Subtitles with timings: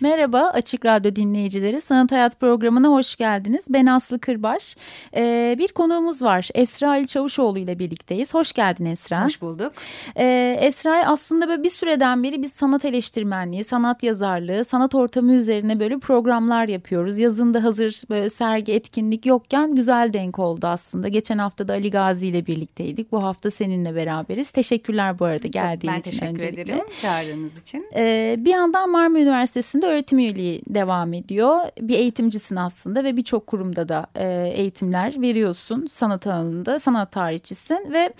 [0.00, 1.80] Merhaba Açık Radyo dinleyicileri.
[1.80, 3.66] Sanat Hayat programına hoş geldiniz.
[3.70, 4.76] Ben Aslı Kırbaş.
[5.16, 6.48] Ee, bir konuğumuz var.
[6.54, 8.34] Esra Ali Çavuşoğlu ile birlikteyiz.
[8.34, 9.24] Hoş geldin Esra.
[9.24, 9.72] Hoş bulduk.
[10.16, 15.80] Ee, Esra aslında böyle bir süreden beri biz sanat eleştirmenliği, sanat yazarlığı, sanat ortamı üzerine
[15.80, 17.18] böyle programlar yapıyoruz.
[17.18, 21.08] Yazında hazır böyle sergi, etkinlik yokken güzel denk oldu aslında.
[21.08, 23.12] Geçen hafta da Ali Gazi ile birlikteydik.
[23.12, 24.50] Bu hafta seninle beraberiz.
[24.50, 26.62] Teşekkürler bu arada geldiğin ben için teşekkür öncelikle.
[26.62, 27.86] ederim çağırdığınız için.
[27.96, 31.60] Ee, bir yandan Marmara Üniversitesi'nde öğretim üyeliği devam ediyor.
[31.80, 35.86] Bir eğitimcisin aslında ve birçok kurumda da e, eğitimler veriyorsun.
[35.90, 38.12] Sanat alanında sanat tarihçisin ve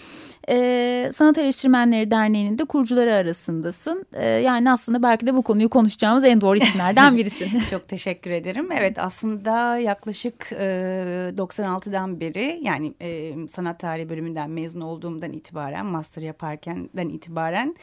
[0.51, 4.07] e, Sanat Eleştirmenleri Derneği'nin de kurucuları arasındasın.
[4.13, 7.49] E, yani aslında belki de bu konuyu konuşacağımız en doğru isimlerden birisin.
[7.71, 8.69] Çok teşekkür ederim.
[8.73, 16.23] Evet aslında yaklaşık e, 96'dan beri yani e, sanat tarihi bölümünden mezun olduğumdan itibaren master
[16.23, 17.77] yaparkenden itibaren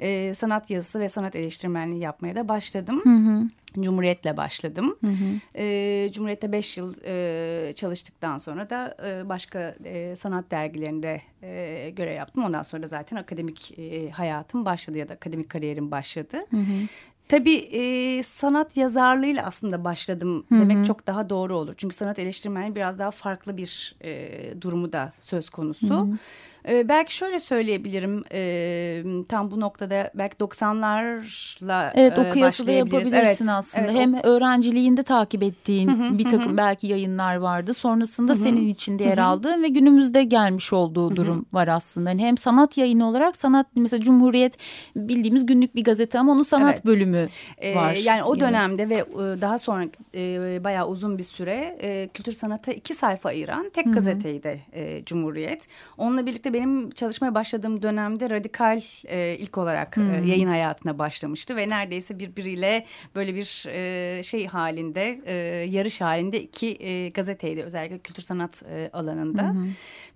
[0.00, 3.00] e, sanat yazısı ve sanat eleştirmenliği yapmaya da başladım.
[3.04, 3.31] Hı hı.
[3.80, 4.96] Cumhuriyet'le başladım.
[5.00, 5.60] Hı hı.
[5.62, 12.16] E, Cumhuriyet'te beş yıl e, çalıştıktan sonra da e, başka e, sanat dergilerinde e, görev
[12.16, 12.44] yaptım.
[12.44, 16.36] Ondan sonra da zaten akademik e, hayatım başladı ya da akademik kariyerim başladı.
[16.50, 16.88] Hı hı.
[17.28, 20.60] Tabii e, sanat yazarlığıyla aslında başladım Hı hı.
[20.60, 21.74] demek çok daha doğru olur.
[21.76, 25.94] Çünkü sanat eleştirmenliği biraz daha farklı bir e, durumu da söz konusu.
[25.94, 26.18] Hı hı.
[26.68, 32.66] E, belki şöyle söyleyebilirim e, tam bu noktada belki 90'larla Evet o e, kıyası da
[32.66, 33.12] başlayabiliriz.
[33.12, 33.84] yapabilirsin Evet, aslında.
[33.86, 36.56] evet, o- Hem öğrenciliğinde takip ettiğin Hı hı, bir takım hı.
[36.56, 37.74] belki yayınlar vardı.
[37.74, 38.40] Sonrasında Hı hı.
[38.40, 42.10] senin içinde yer aldığın ve günümüzde gelmiş olduğu durum var aslında.
[42.10, 44.58] Yani hem sanat yayını olarak sanat mesela Cumhuriyet
[44.96, 46.86] bildiğimiz günlük bir gazete ama onun sanat Evet.
[46.86, 47.94] bölümü Ee, var.
[47.94, 48.44] yani o gibi.
[48.44, 53.28] dönemde ve e, daha sonra e, bayağı uzun bir süre e, kültür sanata iki sayfa
[53.28, 53.94] ayıran tek Hı hı.
[53.94, 55.68] gazeteydi e, Cumhuriyet.
[55.98, 60.04] Onunla birlikte benim çalışmaya başladığım dönemde radikal e, ilk olarak e, Hı.
[60.26, 65.34] yayın hayatına başlamıştı ve neredeyse birbiriyle böyle bir e, şey halinde e,
[65.70, 69.42] yarış halinde iki e, gazeteydi özellikle kültür sanat e, alanında.
[69.42, 69.54] Hı.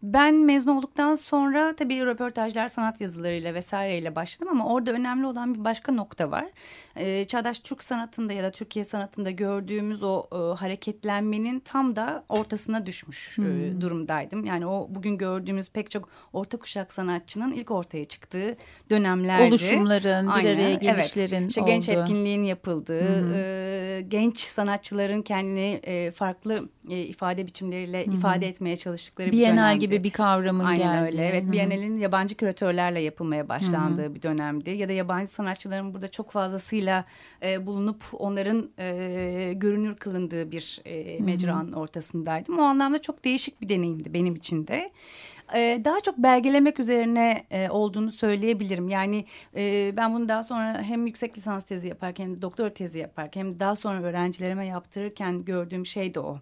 [0.03, 5.65] Ben mezun olduktan sonra tabii röportajlar sanat yazılarıyla vesaireyle başladım ama orada önemli olan bir
[5.65, 6.45] başka nokta var.
[6.97, 12.87] Ee, Çağdaş Türk sanatında ya da Türkiye sanatında gördüğümüz o e, hareketlenmenin tam da ortasına
[12.87, 13.81] düşmüş e, Hmm.
[13.81, 14.45] durumdaydım.
[14.45, 18.57] Yani o bugün gördüğümüz pek çok orta kuşak sanatçının ilk ortaya çıktığı
[18.91, 19.49] dönemlerdi.
[19.49, 20.81] Oluşumların, bir araya evet.
[20.81, 22.01] gelişlerin İşte genç olduğu.
[22.01, 23.35] etkinliğin yapıldığı, Hı hı.
[23.35, 29.79] e, genç sanatçıların kendini e, farklı e, ifade biçimleriyle ifade etmeye çalıştıkları bir dönemdi.
[29.79, 31.07] gibi bir kavramın Aynen geldiği.
[31.07, 31.29] öyle.
[31.29, 31.99] Evet Hı hı.
[31.99, 34.71] Yabancı küratörlerle yapılmaya başlandığı bir dönemdi.
[34.71, 37.05] Ya da yabancı sanatçıların burada çok fazlasıyla
[37.43, 42.59] e, bulunup onların e, görünür kılındığı bir e, mecranın ortasındaydım.
[42.59, 44.91] O anlamda çok değişik bir deneyimdi benim için de.
[45.55, 48.89] E, daha çok belgelemek üzerine e, olduğunu söyleyebilirim.
[48.89, 49.25] Yani
[49.57, 53.41] e, ben bunu daha sonra hem yüksek lisans tezi yaparken hem de doktora tezi yaparken
[53.41, 56.41] hem de daha sonra öğrencilerime yaptırırken gördüğüm şey de o.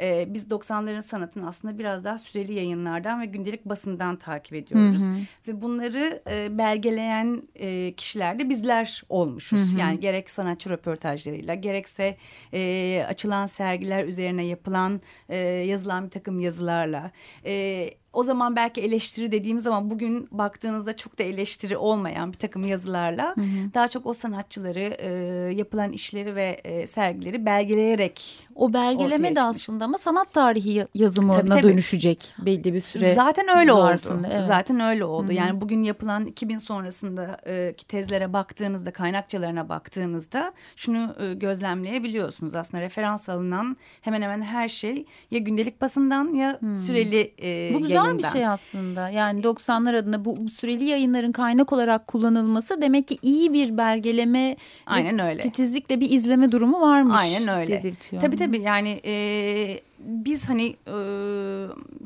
[0.00, 5.00] E, biz 90'ların sanatını aslında biraz daha süreli yayınlardan ve gündelik basından takip ediyoruz.
[5.00, 5.16] Hı hı.
[5.48, 9.72] Ve bunları e, belgeleyen e, kişiler de bizler olmuşuz.
[9.72, 9.80] Hı hı.
[9.80, 12.16] Yani gerek sanatçı röportajlarıyla gerekse
[12.52, 17.10] e, açılan sergiler üzerine yapılan e, yazılan bir takım yazılarla.
[17.44, 22.64] E, o zaman belki eleştiri dediğimiz zaman bugün baktığınızda çok da eleştiri olmayan bir takım
[22.64, 23.34] yazılarla
[23.74, 25.08] daha çok o sanatçıları e,
[25.54, 31.48] yapılan işleri ve e, sergileri belgeleyerek O belgeleme de aslında ama sanat tarihi yazımına Tabii,
[31.48, 31.62] tabii.
[31.62, 33.14] dönüşecek belli bir süre.
[33.14, 34.34] Zaten öyle zarfında, oldu.
[34.36, 34.46] evet.
[34.46, 35.26] Zaten öyle oldu.
[35.26, 35.32] Hı hı.
[35.34, 42.54] Yani bugün yapılan 2000 sonrasındaki tezlere baktığınızda, kaynakçalarına baktığınızda şunu e, gözlemleyebiliyorsunuz.
[42.54, 47.94] Aslında referans alınan hemen hemen her şey ya gündelik basından ya süreli e, Bu güzel
[47.94, 48.18] yayından.
[48.18, 49.08] bir şey aslında.
[49.10, 54.56] Yani 90'lar adına bu süreli yayınların kaynak olarak kullanılması demek ki iyi bir belgeleme
[54.86, 55.42] Aynen öyle.
[55.42, 57.14] titizlikle bir izleme durumu varmış.
[57.18, 57.72] Aynen öyle.
[57.82, 58.22] dedirtiyor.
[58.22, 60.96] Tabii tabii yani e, biz hani e,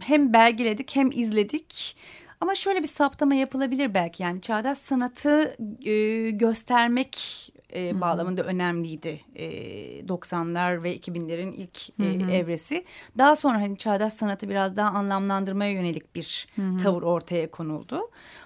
[0.01, 1.97] hem belgeledik hem izledik.
[2.41, 7.17] Ama şöyle bir saptama yapılabilir belki yani çağdaş sanatı e, göstermek
[7.77, 9.21] e, bağlamında önemliydi.
[9.35, 9.47] E,
[10.07, 12.85] 90'lar ve 2000'lerin ilk e, evresi.
[13.19, 16.49] Daha sonra hani çağdaş sanatı biraz daha anlamlandırmaya yönelik bir
[16.83, 18.01] tavır ortaya konuldu.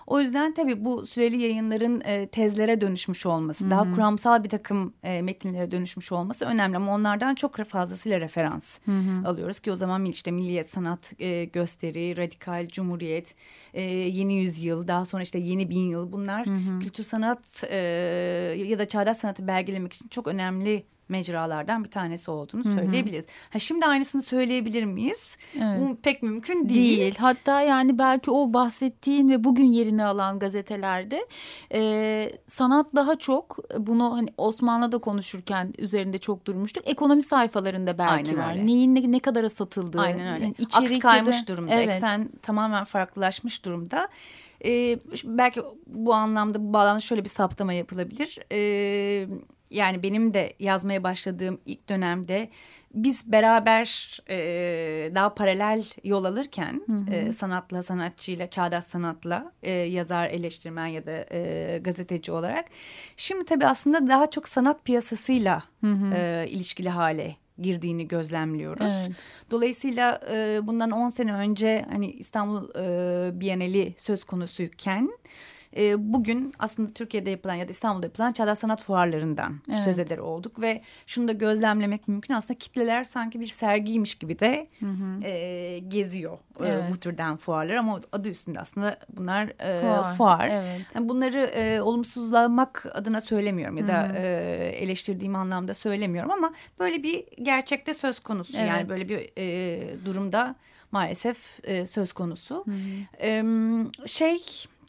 [0.07, 5.23] O yüzden tabii bu süreli yayınların e, tezlere dönüşmüş olması, daha kuramsal bir takım e,
[5.23, 6.77] metinlere dönüşmüş olması önemli.
[6.77, 8.79] Ama onlardan çok fazlasıyla referans
[9.25, 13.35] alıyoruz ki o zaman işte Milliyet Sanat e, Gösteri, Radikal Cumhuriyet,
[13.75, 16.45] e, Yeni Yüzyıl, daha sonra işte Yeni Bin Yıl bunlar
[16.81, 17.77] kültür sanat e,
[18.57, 23.27] ya da çağdaş sanatı belgelemek için çok önemli mecralardan bir tanesi olduğunu söyleyebiliriz.
[23.51, 25.37] Ha şimdi aynısını söyleyebilir miyiz?
[25.57, 25.81] Evet.
[25.81, 27.01] Bu pek mümkün değil.
[27.01, 27.17] değil.
[27.19, 31.27] Hatta yani belki o bahsettiğin ve bugün yerini alan gazetelerde
[31.75, 36.89] e, sanat daha çok bunu hani Osmanlı'da konuşurken üzerinde çok durmuştuk.
[36.89, 38.53] Ekonomi sayfalarında belki Aynen var.
[38.53, 38.67] öyle.
[38.67, 40.01] Neyin ne, ne kadara satıldığı.
[40.01, 40.45] Aynen öyle.
[40.45, 41.75] yani Aks kaymış durumda.
[41.75, 41.95] Evet.
[41.95, 44.09] Eksen tamamen farklılaşmış durumda.
[44.65, 48.39] Ee, belki bu anlamda bu bağlamda şöyle bir saptama yapılabilir.
[48.53, 49.29] Ee,
[49.71, 52.49] yani benim de yazmaya başladığım ilk dönemde
[52.95, 54.37] biz beraber e,
[55.15, 61.79] daha paralel yol alırken e, sanatla, sanatçıyla, çağdaş sanatla e, yazar, eleştirmen ya da e,
[61.79, 62.65] gazeteci olarak.
[63.17, 65.63] Şimdi tabii aslında daha çok sanat piyasasıyla
[66.15, 68.91] e, ilişkili hale girdiğini gözlemliyoruz.
[68.91, 69.17] Evet.
[69.51, 75.11] Dolayısıyla e, bundan 10 sene önce hani İstanbul e, Bienali söz konusuyken
[75.77, 79.81] e, bugün aslında Türkiye'de yapılan ya da İstanbul'da yapılan çağdaş sanat fuarlarından Evet.
[79.83, 84.67] söz eder olduk ve şunu da gözlemlemek mümkün aslında kitleler sanki bir sergiymiş gibi de
[85.25, 86.85] e, geziyor e, Evet.
[86.93, 90.49] bu türden fuarlar ama adı üstünde aslında bunlar e, Fuar, fuar.
[90.49, 90.81] evet.
[90.95, 94.23] Yani bunları e, olumsuzlamak adına söylemiyorum ya da e,
[94.77, 98.69] eleştirdiğim anlamda söylemiyorum ama böyle bir gerçekte söz konusu Evet.
[98.69, 100.55] yani böyle bir e, durumda
[100.93, 102.65] maalesef e, söz konusu.
[103.23, 103.43] E,
[104.07, 104.39] şey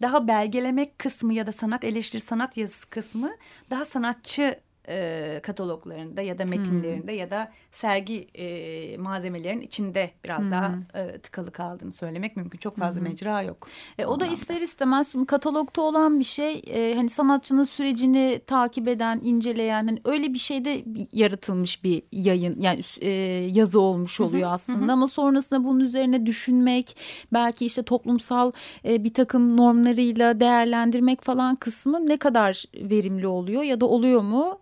[0.02, 3.32] daha belgelemek kısmı ya da sanat eleştiri sanat yazısı kısmı
[3.70, 10.76] daha sanatçı e, kataloglarında ya da metinlerinde ya da sergi e, malzemelerin içinde biraz daha
[10.94, 12.58] e, tıkalı kaldığını söylemek mümkün.
[12.58, 13.68] Çok fazla mecra yok.
[13.98, 18.88] E, o da ister istemez şimdi katalogda olan bir şey e, hani sanatçının sürecini takip
[18.88, 23.10] eden, inceleyen hani öyle bir şeyde yaratılmış bir yayın yani e,
[23.52, 26.98] yazı olmuş oluyor aslında ama sonrasında bunun üzerine düşünmek
[27.34, 28.52] belki işte toplumsal
[28.86, 34.60] e, bir takım normlarıyla değerlendirmek falan kısmı ne kadar verimli oluyor ya da oluyor mu?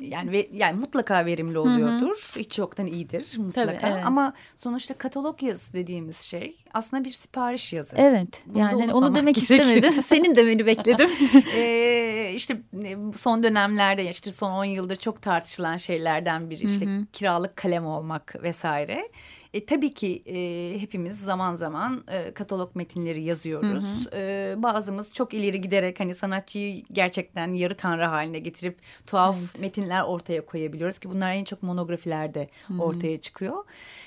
[0.00, 2.32] Yani ve yani mutlaka verimli oluyordur.
[2.36, 3.78] Hiç yoktan iyidir mutlaka.
[3.78, 4.06] Tabii, evet.
[4.06, 7.96] Ama sonuçta katalog yazısı dediğimiz şey aslında bir sipariş yazı.
[7.98, 9.60] Evet Bunu yani hani onu demek gerekiyor.
[9.60, 10.02] istemedim.
[10.06, 11.10] Senin demeni bekledim.
[11.56, 17.56] ee, işte e, son dönemlerde işte son 10 yıldır çok tartışılan şeylerden biri işte kiralık
[17.56, 19.08] kalem olmak vesaire.
[19.56, 23.84] E, tabii ki e, hepimiz zaman zaman e, katalog metinleri yazıyoruz.
[24.12, 30.46] E, bazımız çok ileri giderek hani sanatçıyı gerçekten yarı tanrı haline getirip tuhaf metinler ortaya
[30.46, 32.48] koyabiliyoruz ki bunlar en çok monografilerde
[32.78, 33.64] ortaya çıkıyor.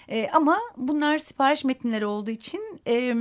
[0.09, 3.13] E, ama bunlar sipariş metinleri olduğu için e,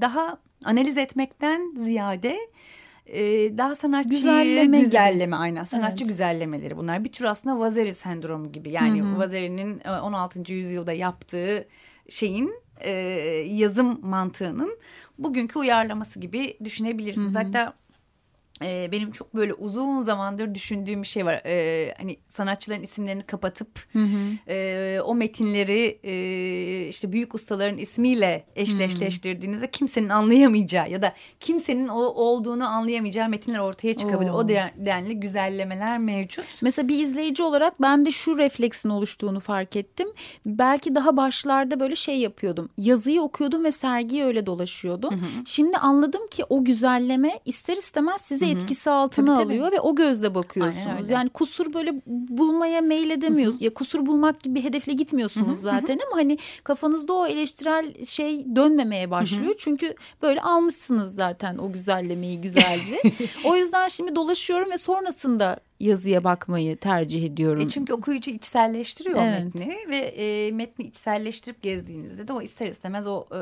[0.00, 2.38] daha analiz etmekten ziyade
[3.06, 3.22] e,
[3.58, 4.80] daha sanatçıyı Güzelleme gibi.
[4.84, 6.08] güzelleme aynen sanatçı Evet.
[6.08, 10.52] güzellemeleri bunlar bir tür aslında Vazeri sendromu gibi yani Vazeri'nin e, 16.
[10.52, 11.68] yüzyılda yaptığı
[12.08, 12.90] şeyin e,
[13.50, 14.78] yazım mantığının
[15.18, 17.74] bugünkü uyarlaması gibi düşünebilirsiniz hatta
[18.64, 21.34] e, benim çok böyle uzun zamandır düşündüğüm bir şey var.
[21.46, 23.86] E, hani sanatçıların isimlerini kapatıp
[24.48, 31.98] e, o metinleri e, işte büyük ustaların ismiyle eşleştirdiğinizde kimsenin anlayamayacağı ya da kimsenin o
[32.02, 34.30] olduğunu anlayamayacağı metinler ortaya çıkabilir.
[34.30, 34.34] Oo.
[34.36, 36.44] O den- denli güzellemeler mevcut.
[36.62, 40.08] Mesela bir izleyici olarak ben de şu refleksin oluştuğunu fark ettim.
[40.46, 42.68] Belki daha başlarda böyle şey yapıyordum.
[42.78, 45.14] Yazıyı okuyordum ve sergiye öyle dolaşıyordum.
[45.46, 49.54] Şimdi anladım ki o güzelleme ister istemez sizi etkisi altına Tabii, tabii.
[49.54, 51.10] alıyor ve o gözle bakıyorsunuz.
[51.10, 53.62] Yani kusur böyle bulmaya meyil edemiyorsunuz.
[53.62, 59.10] Ya kusur bulmak gibi bir hedefle gitmiyorsunuz zaten ama hani kafanızda o eleştirel şey dönmemeye
[59.10, 59.54] başlıyor.
[59.58, 62.96] Çünkü böyle almışsınız zaten o güzellemeyi güzelce.
[63.44, 67.62] o yüzden şimdi dolaşıyorum ve sonrasında yazıya bakmayı tercih ediyorum.
[67.62, 69.44] E çünkü okuyucu içselleştiriyor Evet.
[69.54, 73.36] metni ve e, metni içselleştirip gezdiğinizde de o ister istemez o e,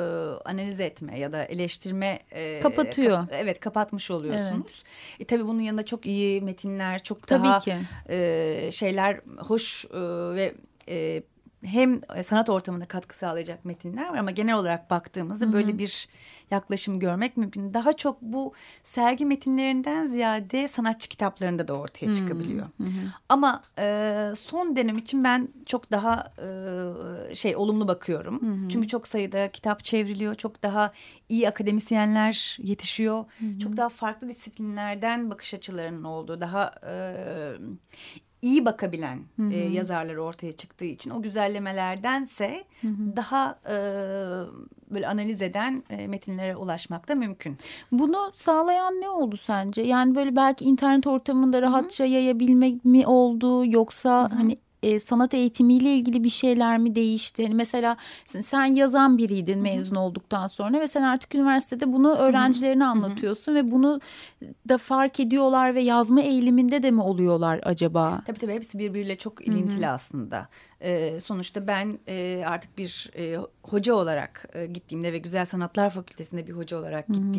[0.49, 3.17] analiz etme ya da eleştirme e, Kapatıyor.
[3.21, 4.85] kap- evet kapatmış oluyorsunuz.
[5.21, 7.75] E, tabii bunun yanında çok iyi metinler, çok Tabii daha ki.
[8.09, 9.99] e, şeyler hoş e,
[10.35, 10.55] ve
[10.89, 11.23] e,
[11.65, 15.53] hem sanat ortamına katkı sağlayacak metinler var ama genel olarak baktığımızda Hı-hı.
[15.53, 16.09] böyle bir
[16.51, 17.75] yaklaşım görmek mümkün.
[17.75, 18.53] Daha çok bu
[18.83, 22.67] sergi metinlerinden ziyade sanatçı kitaplarında da ortaya çıkabiliyor.
[22.77, 22.89] Hı-hı.
[23.29, 26.33] Ama e, son dönem için ben çok daha
[27.31, 28.43] e, şey olumlu bakıyorum.
[28.43, 28.69] Hı-hı.
[28.69, 30.35] Çünkü çok sayıda kitap çevriliyor.
[30.35, 30.93] Çok daha
[31.29, 33.25] iyi akademisyenler yetişiyor.
[33.39, 33.59] Hı-hı.
[33.59, 36.95] Çok daha farklı disiplinlerden bakış açılarının olduğu, daha e,
[38.43, 39.53] iyi bakabilen hı hı.
[39.53, 43.17] E, yazarlar ortaya çıktığı için o güzellemelerdense hı hı.
[43.17, 43.75] daha e,
[44.91, 47.57] böyle analiz eden e, metinlere ulaşmak da mümkün.
[47.93, 49.83] Bunu sağlayan ne oldu sence?
[49.83, 52.13] Yani böyle belki internet ortamında rahatça hı hı.
[52.13, 54.37] yayabilmek mi oldu yoksa hı hı.
[54.37, 57.43] hani e, sanat eğitimiyle ilgili bir şeyler mi değişti?
[57.43, 57.97] Hani mesela
[58.27, 64.01] sen yazan biriydin mezun olduktan sonra ve sen artık üniversitede bunu öğrencilerine anlatıyorsun ve bunu
[64.69, 68.23] da fark ediyorlar ve yazma eğiliminde de mi oluyorlar acaba?
[68.27, 70.49] Tabii tabii hepsi birbiriyle çok ilintili aslında.
[70.81, 76.47] E, sonuçta ben e, artık bir e, hoca olarak e, gittiğimde ve Güzel Sanatlar Fakültesi'nde
[76.47, 77.33] bir hoca olarak Hı -hı.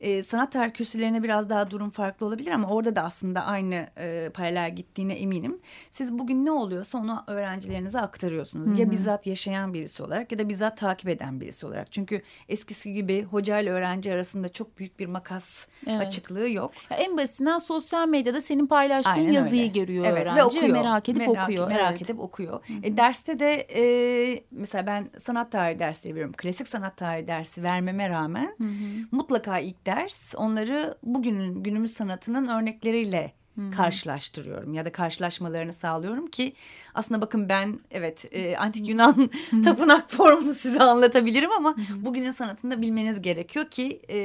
[0.00, 4.30] E, sanat tarih kürsülerine biraz daha durum farklı olabilir ama orada da aslında aynı e,
[4.34, 5.58] paralel gittiğine eminim.
[5.90, 8.68] Siz bugün ne oluyorsa onu öğrencilerinize aktarıyorsunuz.
[8.68, 8.80] Hı -hı.
[8.80, 11.92] Ya bizzat yaşayan birisi olarak ya da bizzat takip eden birisi olarak.
[11.92, 16.06] Çünkü eskisi gibi hoca ile öğrenci arasında çok büyük bir makas evet.
[16.06, 16.72] açıklığı yok.
[16.90, 19.80] Ya en basitinden sosyal medyada senin paylaştığın Aynen yazıyı öyle.
[19.80, 20.68] görüyor evet, öğrenci ve, okuyor.
[20.68, 21.68] ve merak edip merak, okuyor.
[21.68, 22.02] Merak evet.
[22.02, 22.60] edip okuyor.
[22.82, 26.34] E, derste de e, mesela ben sanat tarihi dersleri veriyorum.
[26.36, 29.06] Klasik sanat tarihi dersi vermeme rağmen hı hı.
[29.12, 33.70] mutlaka ilk ders onları bugünün günümüz sanatının örnekleriyle Hı-hı.
[33.70, 36.52] karşılaştırıyorum ya da karşılaşmalarını sağlıyorum ki
[36.94, 39.30] aslında bakın ben evet e, antik Yunan
[39.64, 44.16] tapınak formunu size anlatabilirim ama bugünün sanatında bilmeniz gerekiyor ki e,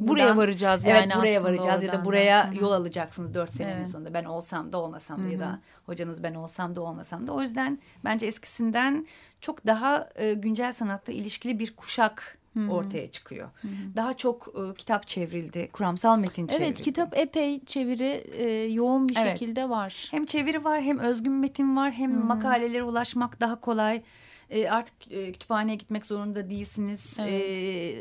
[0.00, 2.56] buradan, buraya varacağız yani evet buraya varacağız ya da buraya Hı-hı.
[2.60, 3.88] yol alacaksınız dört senenin evet.
[3.88, 4.14] sonunda.
[4.14, 7.32] Ben olsam da olmasam da ya da hocanız ben olsam da olmasam da.
[7.32, 9.06] O yüzden bence eskisinden
[9.40, 12.70] çok daha e, güncel sanatla ilişkili bir kuşak Hı-hı.
[12.72, 13.48] ortaya çıkıyor.
[13.62, 13.96] Hı-hı.
[13.96, 16.64] Daha çok e, kitap çevrildi, kuramsal metin çevrildi.
[16.64, 19.38] Evet, kitap epey çeviri e, yoğun bir evet.
[19.38, 20.08] şekilde var.
[20.10, 22.24] Hem çeviri var, hem özgün metin var, hem Hı-hı.
[22.24, 24.02] makalelere ulaşmak daha kolay.
[24.50, 27.16] E, artık e, kütüphaneye gitmek zorunda değilsiniz.
[27.18, 27.32] Evet.
[27.32, 27.94] E,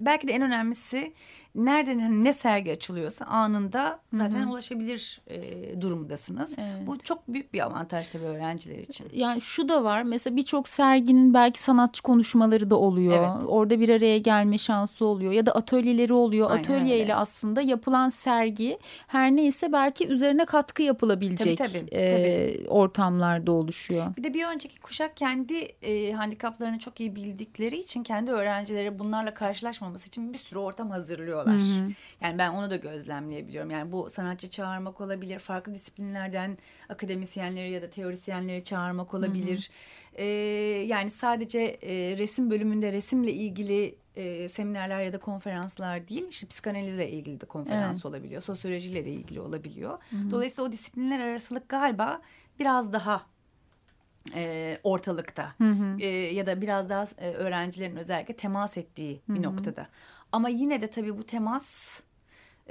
[0.00, 1.12] belki de en önemlisi
[1.54, 4.50] nereden hani ne sergi açılıyorsa anında zaten Hı -hı.
[4.50, 6.52] ulaşabilir e, durumdasınız.
[6.58, 6.86] Evet.
[6.86, 9.06] Bu çok büyük bir avantaj tabii öğrenciler için.
[9.12, 13.18] Yani şu da var mesela birçok serginin belki sanatçı konuşmaları da oluyor.
[13.18, 13.46] Evet.
[13.46, 16.50] Orada bir araya gelme şansı oluyor ya da atölyeleri oluyor.
[16.50, 17.14] Aynen Atölyeyle öyle.
[17.14, 22.68] aslında yapılan sergi her neyse belki üzerine katkı yapılabilecek tabii, tabii, e, tabii.
[22.68, 24.16] ortamlarda oluşuyor.
[24.16, 25.41] Bir de bir önceki kuşak kendi
[25.82, 31.32] e, handikaplarını çok iyi bildikleri için kendi öğrencileri bunlarla karşılaşmaması için bir sürü ortam hazırlıyor
[31.46, 31.84] yapıyorlar.
[31.84, 31.92] Hı hı.
[32.20, 33.70] Yani ben onu da gözlemleyebiliyorum.
[33.70, 36.58] Yani bu sanatçı çağırmak olabilir, farklı disiplinlerden
[36.88, 39.70] akademisyenleri ya da teorisyenleri çağırmak olabilir.
[40.12, 40.22] Hı hı.
[40.22, 40.24] Ee,
[40.86, 47.10] yani sadece e, resim bölümünde resimle ilgili e, seminerler ya da konferanslar değil, işte psikanalizle
[47.10, 48.06] ilgili de konferans evet.
[48.06, 49.98] olabiliyor, sosyolojiyle de ilgili olabiliyor.
[50.10, 50.30] Hı hı.
[50.30, 52.20] Dolayısıyla o disiplinler arasılık galiba
[52.58, 53.31] biraz daha
[54.34, 56.00] e, ortalıkta hı hı.
[56.00, 59.36] E, ya da biraz daha e, öğrencilerin özellikle temas ettiği hı hı.
[59.36, 59.86] bir noktada.
[60.32, 62.00] Ama yine de tabii bu temas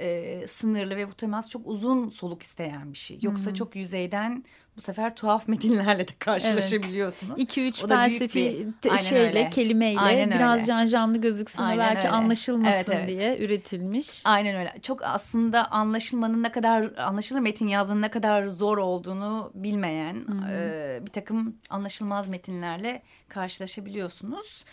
[0.02, 3.18] e, sınırlı ve bu temas çok uzun soluk isteyen bir şey.
[3.22, 3.54] Yoksa hmm.
[3.54, 4.44] çok yüzeyden
[4.76, 7.40] bu sefer tuhaf metinlerle de karşılaşabiliyorsunuz.
[7.40, 9.50] 2-3 felsefi bir, şeyle, öyle.
[9.50, 10.66] kelimeyle aynen biraz öyle.
[10.66, 12.10] can canlı gözüksün aynen belki öyle.
[12.10, 13.08] anlaşılmasın evet, evet.
[13.08, 14.22] diye üretilmiş.
[14.24, 14.74] Aynen öyle.
[14.82, 20.44] Çok aslında anlaşılmanın ne kadar, anlaşılır metin yazmanın ne kadar zor olduğunu bilmeyen hmm.
[20.50, 24.64] e, bir takım anlaşılmaz metinlerle karşılaşabiliyorsunuz.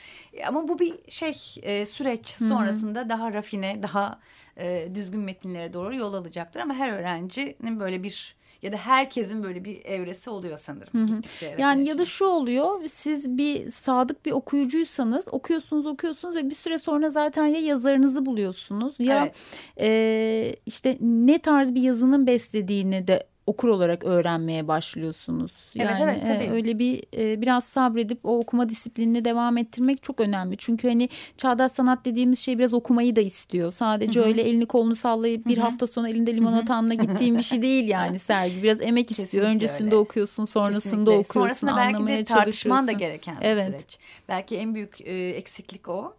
[0.48, 3.10] Ama bu bir şey e, süreç sonrasında hmm.
[3.10, 4.20] daha rafine, daha
[4.60, 6.60] e, düzgün metinlere doğru yol alacaktır.
[6.60, 10.94] Ama her öğrencinin böyle bir ya da herkesin böyle bir evresi oluyor sanırım.
[10.94, 11.22] Hı hı.
[11.58, 16.78] Yani ya da şu oluyor siz bir sadık bir okuyucuysanız okuyorsunuz okuyorsunuz ve bir süre
[16.78, 19.36] sonra zaten ya yazarınızı buluyorsunuz ya evet.
[19.80, 25.52] e, işte ne tarz bir yazının beslediğini de okur olarak öğrenmeye başlıyorsunuz.
[25.76, 26.44] Yani evet, evet, tabii.
[26.44, 30.58] E, öyle bir e, biraz sabredip o okuma disiplinini devam ettirmek çok önemli.
[30.58, 33.72] Çünkü hani çağdaş sanat dediğimiz şey biraz okumayı da istiyor.
[33.72, 34.28] Sadece Hı -hı.
[34.28, 35.64] öyle elini kolunu sallayıp bir Hı -hı.
[35.64, 38.64] hafta sonra elinde limonatanla gittiğim bir şey değil yani sergi.
[38.64, 39.46] Biraz emek Kesinlikle istiyor.
[39.46, 39.96] Öncesinde öyle.
[39.96, 41.12] okuyorsun, sonrasında Kesinlikle.
[41.12, 43.66] okuyorsun, Sonrasında belki de tartışman da gereken bir evet.
[43.66, 44.00] süreç.
[44.30, 46.14] Belki en büyük e, eksiklik o.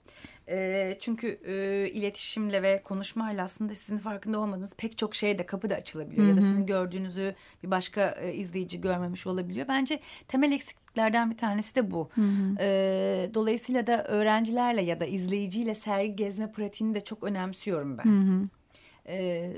[0.51, 5.71] E, çünkü e, iletişimle ve konuşmayla aslında sizin farkında olmadığınız pek çok şeye de kapı
[5.71, 6.27] da açılabiliyor.
[6.27, 6.31] Hı -hı.
[6.31, 9.69] Ya da sizin gördüğünüzü bir başka e, izleyici görmemiş olabiliyor.
[9.69, 12.11] Bence temel eksikliklerden bir tanesi de bu.
[12.15, 12.57] Hı -hı.
[12.61, 18.05] E, dolayısıyla da öğrencilerle ya da izleyiciyle sergi gezme pratiğini de çok önemsiyorum ben.
[18.05, 18.49] Hı -hı.
[19.07, 19.53] e,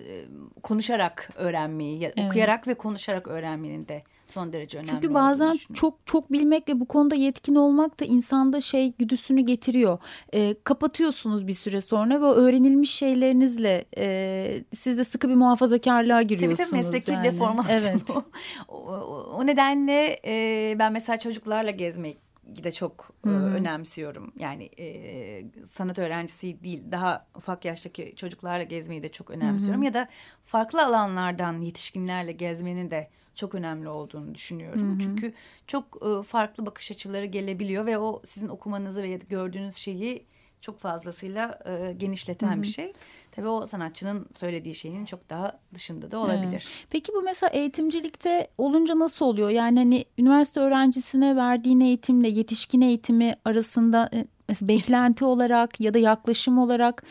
[0.63, 2.27] konuşarak öğrenmeyi, evet.
[2.27, 6.89] okuyarak ve konuşarak öğrenmenin de son derece önemli Çünkü bazen çok çok bilmek ve bu
[6.89, 9.99] konuda yetkin olmak da insanda şey güdüsünü getiriyor.
[10.33, 16.71] E, kapatıyorsunuz bir süre sonra ve öğrenilmiş şeylerinizle e, siz de sıkı bir muhafazakarlığa giriyorsunuz.
[16.71, 17.25] Tabii tabii mesleki yani.
[17.25, 17.77] deformasyon.
[17.77, 17.95] Evet.
[18.69, 24.33] o, o, o nedenle e, ben mesela çocuklarla gezmek de çok e, önemsiyorum.
[24.37, 29.81] Yani e, sanat öğrencisi değil daha ufak yaştaki çocuklarla gezmeyi de çok önemsiyorum.
[29.81, 29.85] Hı hı.
[29.85, 30.09] Ya da
[30.45, 34.91] farklı alanlardan yetişkinlerle gezmenin de çok önemli olduğunu düşünüyorum.
[34.91, 34.99] Hı hı.
[34.99, 35.33] Çünkü
[35.67, 40.27] çok e, farklı bakış açıları gelebiliyor ve o sizin okumanızı ve gördüğünüz şeyi
[40.63, 42.63] çok fazlasıyla e, genişleten hı hı.
[42.63, 42.93] bir şey.
[43.33, 46.51] Tabii o sanatçının söylediği şeyin çok daha dışında da olabilir.
[46.53, 46.87] Evet.
[46.91, 49.51] Peki bu mesela eğitimcilikte olunca nasıl oluyor?
[49.51, 55.99] Yani hani üniversite öğrencisine verdiğin eğitimle yetişkin eğitimi arasında e, mesela beklenti olarak ya da
[55.99, 57.03] yaklaşım olarak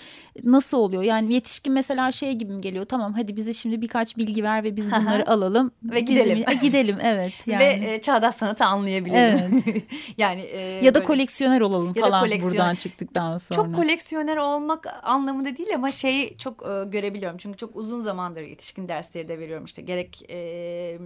[0.43, 1.03] nasıl oluyor?
[1.03, 2.86] Yani yetişkin mesela şey gibi mi geliyor?
[2.86, 6.43] Tamam hadi bize şimdi birkaç bilgi ver ve biz bunları alalım ve gidelim.
[6.48, 7.60] Bizim, gidelim evet yani.
[7.60, 9.39] Ve e, çağdaş sanatı anlayabilelim.
[9.65, 9.83] Evet.
[10.17, 12.60] yani e, ya da böyle, koleksiyoner olalım ya falan koleksiyoner.
[12.60, 13.55] buradan çıktıktan sonra.
[13.55, 17.38] Çok koleksiyoner olmak anlamında değil ama şeyi çok e, görebiliyorum.
[17.38, 20.98] Çünkü çok uzun zamandır yetişkin dersleri de veriyorum işte gerek e,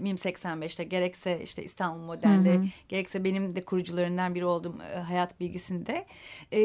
[0.00, 6.06] MİM 85'te gerekse işte İstanbul Modern'de gerekse benim de kurucularından biri olduğum e, Hayat Bilgisi'nde
[6.52, 6.60] e,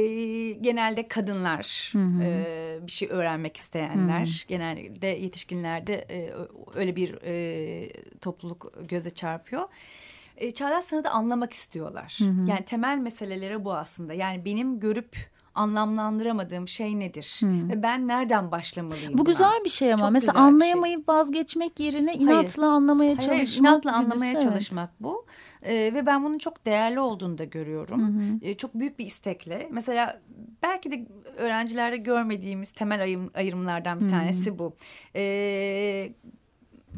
[0.52, 2.24] genelde kadınlar hı hı.
[2.24, 4.48] E, bir şey öğrenmek isteyenler hı hı.
[4.48, 6.34] genelde yetişkinlerde e,
[6.76, 7.90] öyle bir e,
[8.22, 9.64] topluluk göze çarpıyor
[10.38, 12.16] e, çağdaş sanatı anlamak istiyorlar.
[12.20, 12.50] Hı hı.
[12.50, 14.14] Yani temel meseleleri bu aslında.
[14.14, 15.16] Yani benim görüp
[15.56, 17.38] anlamlandıramadığım şey nedir?
[17.40, 17.70] Hmm.
[17.70, 19.14] Ve ben nereden başlamalıyım?
[19.14, 19.32] Bu buna?
[19.32, 21.16] güzel bir şey ama Çok mesela anlayamayıp şey.
[21.16, 22.74] vazgeçmek yerine inatla Hayır.
[22.74, 23.72] anlamaya Hayır, çalışmak.
[23.72, 24.42] inatla anlamaya evet.
[24.42, 25.26] çalışmak bu.
[25.64, 28.20] Ee, ve ben bunun çok değerli olduğunu da görüyorum.
[28.20, 29.68] Hı Ee, çok büyük bir istekle.
[29.72, 30.22] Mesela
[30.64, 34.76] belki de öğrencilerde görmediğimiz temel ayım, ayrımlardan bir hı tanesi bu.
[35.16, 36.10] Ee,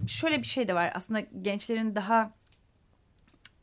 [0.08, 0.92] şöyle bir şey de var.
[0.96, 2.34] Aslında gençlerin daha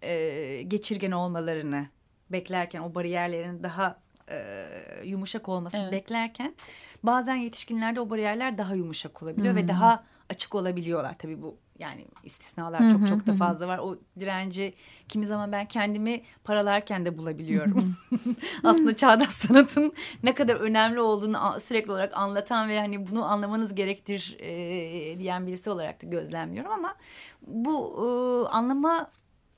[0.02, 1.86] e, geçirgen olmalarını
[2.30, 4.66] beklerken o bariyerlerin daha e,
[5.04, 5.92] yumuşak olmasını evet.
[5.92, 6.54] beklerken
[7.02, 11.14] bazen yetişkinlerde o bariyerler daha yumuşak olabiliyor hı ve daha açık olabiliyorlar.
[11.18, 12.90] Tabii bu yani istisnalar Hı-hı.
[12.90, 13.78] çok çok da fazla var.
[13.78, 14.74] O direnci
[15.08, 17.96] kimi zaman ben kendimi paralarken de bulabiliyorum.
[18.64, 19.92] Aslında çağdaş sanatın
[20.22, 25.70] ne kadar önemli olduğunu sürekli olarak anlatan ve hani bunu anlamanız gerektir e, diyen birisi
[25.70, 26.94] olarak da gözlemliyorum ama
[27.46, 28.06] bu e,
[28.48, 29.10] anlama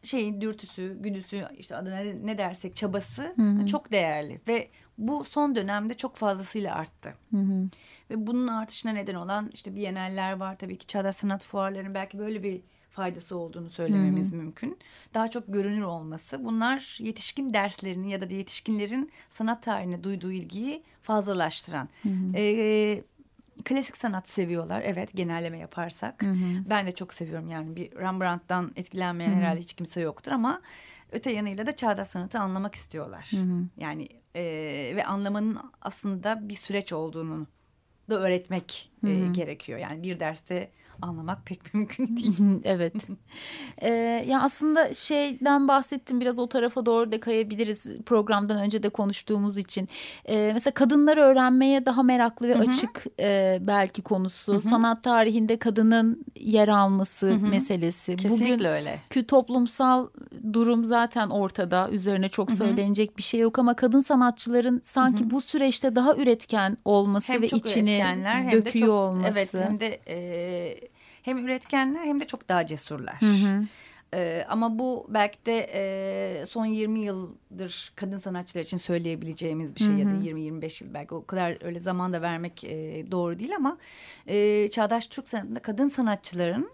[0.03, 3.67] şeyin dürtüsü, güdüsü işte adına ne dersek çabası hı hı.
[3.67, 7.15] çok değerli ve bu son dönemde çok fazlasıyla arttı.
[7.31, 7.69] Hı hı.
[8.11, 12.43] Ve bunun artışına neden olan işte biyeneller var tabii ki çağdaş sanat fuarlarının belki böyle
[12.43, 14.37] bir faydası olduğunu söylememiz hı.
[14.37, 14.79] mümkün.
[15.15, 16.45] Daha çok görünür olması.
[16.45, 21.89] Bunlar yetişkin derslerinin ya da yetişkinlerin sanat tarihine duyduğu ilgiyi fazlalaştıran.
[22.03, 22.09] Hı.
[22.35, 23.05] Ee,
[23.65, 24.83] klasik sanat seviyorlar.
[24.85, 26.23] Evet genelleme yaparsak.
[26.23, 26.71] Hı hı.
[26.71, 29.41] Ben de çok seviyorum yani bir Rembrandt'tan etkilenmeyen hı hı.
[29.41, 30.63] herhalde hiç kimse yoktur ama
[31.13, 33.29] öte yanıyla da çağdaş sanatı anlamak istiyorlar.
[33.31, 33.63] Hı hı.
[33.77, 34.43] Yani e,
[34.97, 37.47] ve anlamanın aslında bir süreç olduğunu
[38.11, 39.11] da öğretmek hı hı.
[39.11, 39.79] E, gerekiyor.
[39.79, 40.71] Yani bir derste
[41.03, 42.61] anlamak pek mümkün değil.
[42.65, 42.95] evet.
[43.79, 43.91] ee,
[44.29, 49.89] ya aslında şeyden bahsettim biraz o tarafa doğru da kayabiliriz programdan önce de konuştuğumuz için.
[50.29, 52.69] Ee, mesela kadınları öğrenmeye daha meraklı ve Hı -hı.
[52.69, 54.55] açık e, belki konusu.
[54.55, 54.69] Hı -hı.
[54.69, 57.49] Sanat tarihinde kadının yer alması Hı -hı.
[57.49, 58.17] meselesi.
[58.17, 59.01] Kesinlikle Bugün, öyle.
[59.11, 60.09] Ki toplumsal
[60.53, 61.91] durum zaten ortada.
[61.91, 63.17] Üzerine çok söylenecek Hı -hı.
[63.19, 65.31] bir şey yok ama kadın sanatçıların sanki Hı -hı.
[65.31, 68.05] bu süreçte daha üretken olması hem ve içini
[68.53, 69.39] döküyor çok, olması.
[69.39, 70.88] Evet hem de e,
[71.29, 73.21] hem üretkenler hem de çok daha cesurlar.
[73.21, 73.65] Hı hı.
[74.15, 79.89] Ee, ama bu belki de e, son 20 yıldır kadın sanatçılar için söyleyebileceğimiz bir şey
[79.89, 79.99] hı hı.
[79.99, 83.79] ya da 20-25 yıl belki o kadar öyle zaman da vermek e, doğru değil ama
[84.27, 86.71] e, çağdaş Türk sanatında kadın sanatçıların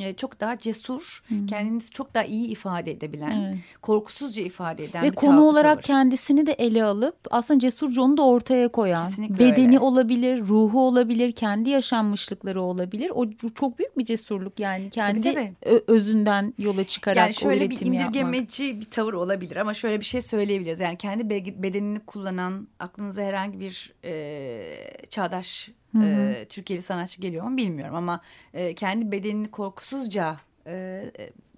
[0.00, 1.46] e, çok daha cesur, hmm.
[1.46, 3.56] kendinizi çok daha iyi ifade edebilen, evet.
[3.82, 5.82] korkusuzca ifade eden ve bir konu olarak olur.
[5.82, 9.78] kendisini de ele alıp aslında cesurca onu da ortaya koyan, Kesinlikle bedeni öyle.
[9.78, 13.12] olabilir, ruhu olabilir, kendi yaşanmışlıkları olabilir.
[13.14, 15.82] O çok büyük bir cesurluk yani kendi tabii, tabii.
[15.86, 18.80] özünden yola çıkarak yani şöyle bir indirgemeci yapmak.
[18.80, 20.80] bir tavır olabilir ama şöyle bir şey söyleyebiliriz.
[20.80, 21.30] Yani kendi
[21.62, 26.04] bedenini kullanan aklınıza herhangi bir e, çağdaş Hı hı.
[26.04, 28.20] E, Türkiye'li sanatçı geliyor mu bilmiyorum ama
[28.54, 31.04] e, kendi bedenini korkusuzca e,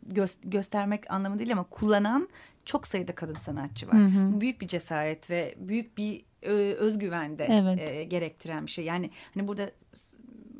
[0.07, 2.29] gö göstermek anlamı değil ama kullanan
[2.65, 3.95] çok sayıda kadın sanatçı var.
[3.95, 4.41] Hı hı.
[4.41, 7.91] Büyük bir cesaret ve büyük bir e, özgüven de evet.
[7.91, 8.85] e, gerektiren bir şey.
[8.85, 9.71] Yani hani burada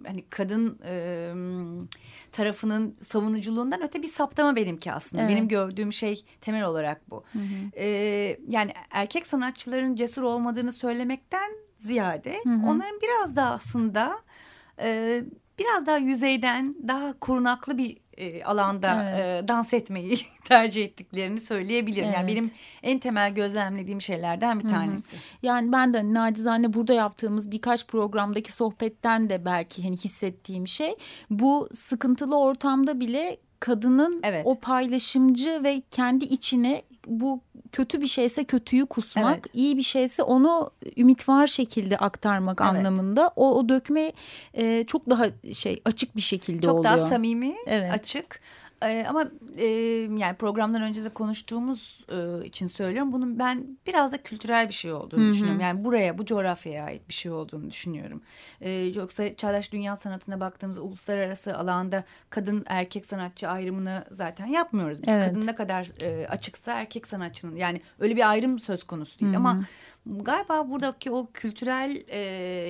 [0.07, 1.33] hani kadın e,
[2.33, 5.23] tarafının savunuculuğundan öte bir saptama benimki aslında.
[5.23, 5.33] Evet.
[5.33, 7.25] Benim gördüğüm şey temel olarak bu.
[7.33, 7.77] Hı hı.
[7.77, 7.87] E,
[8.49, 12.69] yani erkek sanatçıların cesur olmadığını söylemekten ziyade hı hı.
[12.69, 14.13] onların biraz daha aslında
[14.83, 15.23] e,
[15.59, 19.45] biraz daha yüzeyden daha korunaklı bir e, alanda evet.
[19.45, 22.05] e, dans etmeyi tercih ettiklerini söyleyebilirim.
[22.05, 22.17] Evet.
[22.17, 22.51] Yani benim
[22.83, 25.13] en temel gözlemlediğim şeylerden bir tanesi.
[25.13, 25.21] Hı hı.
[25.43, 30.97] Yani ben de nacizane burada yaptığımız birkaç programdaki sohbetten de belki hani hissettiğim şey
[31.31, 34.43] bu sıkıntılı ortamda bile kadının evet.
[34.47, 37.41] o paylaşımcı ve kendi içine bu
[37.73, 39.55] kötü bir şeyse kötüyü kusmak, evet.
[39.55, 42.71] iyi bir şeyse onu ümit var şekilde aktarmak evet.
[42.71, 43.33] anlamında.
[43.37, 44.13] O, o dökme
[44.55, 46.93] e, çok daha şey açık bir şekilde çok oluyor.
[46.93, 47.93] Çok daha samimi, evet.
[47.93, 48.41] açık.
[48.83, 49.67] Ee, ama e,
[50.19, 53.13] yani programdan önce de konuştuğumuz e, için söylüyorum.
[53.13, 55.33] Bunun ben biraz da kültürel bir şey olduğunu Hı -hı.
[55.33, 55.61] düşünüyorum.
[55.61, 58.23] Yani buraya, bu coğrafyaya ait bir şey olduğunu düşünüyorum.
[58.61, 65.03] E, yoksa çağdaş dünya sanatına baktığımız uluslararası alanda kadın erkek sanatçı ayrımını zaten yapmıyoruz.
[65.03, 65.29] Biz evet.
[65.29, 69.33] kadın ne kadar e, açıksa erkek sanatçının yani öyle bir ayrım söz konusu değil.
[69.33, 69.39] Hı -hı.
[69.39, 69.65] Ama
[70.07, 72.19] galiba buradaki o kültürel e,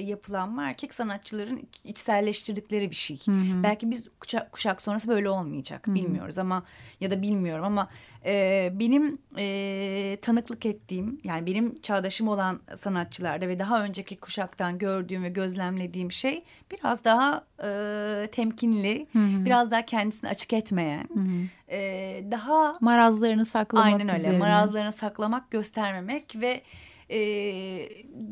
[0.00, 3.18] yapılanma erkek sanatçıların içselleştirdikleri bir şey.
[3.26, 3.62] Hı hı.
[3.62, 5.86] Belki biz kuşak, kuşak sonrası böyle olmayacak.
[5.86, 5.94] Hı hı.
[6.02, 6.62] Bilmiyoruz ama
[7.00, 7.88] ya da bilmiyorum ama
[8.24, 15.22] e, benim e, tanıklık ettiğim yani benim çağdaşım olan sanatçılarda ve daha önceki kuşaktan gördüğüm
[15.22, 19.44] ve gözlemlediğim şey biraz daha e, temkinli, hı hı.
[19.44, 21.74] biraz daha kendisini açık etmeyen, hı hı.
[21.74, 24.38] E, daha marazlarını saklamak aynen öyle üzerine.
[24.38, 26.62] marazlarını saklamak, göstermemek ve
[27.12, 27.20] e,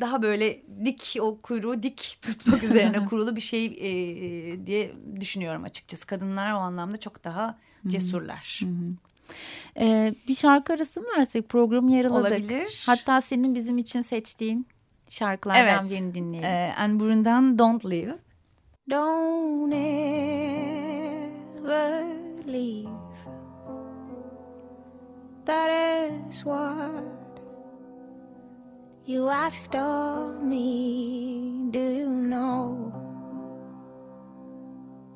[0.00, 6.06] daha böyle dik o kuyruğu dik tutmak üzerine kurulu bir şey e, diye düşünüyorum açıkçası.
[6.06, 8.60] Kadınlar o anlamda çok daha cesurlar.
[9.76, 12.30] Ee, bir şarkı arası mı versek programı yarıladık.
[12.30, 12.82] Olabilir.
[12.86, 14.66] Hatta senin bizim için seçtiğin
[15.08, 15.90] şarkılardan evet.
[15.90, 16.50] birini dinleyelim.
[16.50, 18.18] Ee, Anne Don't Leave.
[18.90, 20.90] Don't ever
[22.46, 22.90] leave
[25.44, 25.70] That
[26.30, 27.19] is what
[29.06, 32.92] You asked of me, do you know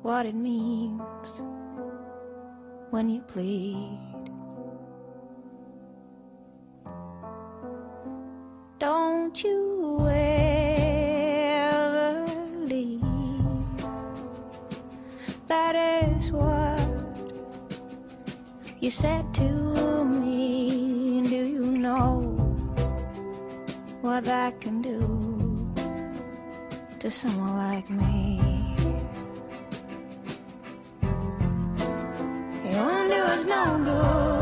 [0.01, 1.43] what it means
[2.89, 3.99] when you plead?
[8.79, 11.45] Don't you ever
[12.65, 13.01] leave.
[15.47, 15.75] That
[16.09, 16.81] is what
[18.81, 19.94] you said to
[24.15, 24.97] what that can do
[26.99, 28.39] to someone like me.
[32.63, 34.34] You won't do us no good.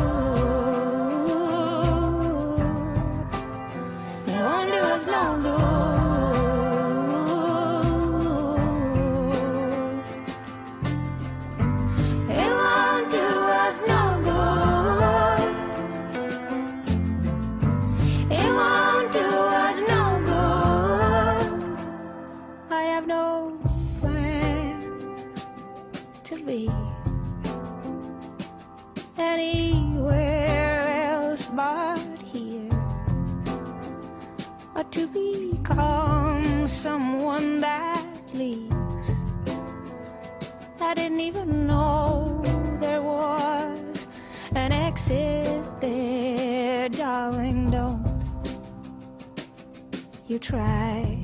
[50.44, 51.18] Try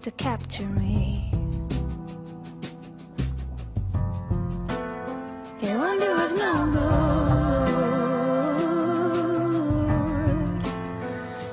[0.00, 1.28] to capture me.
[5.60, 6.84] Won't do us no good.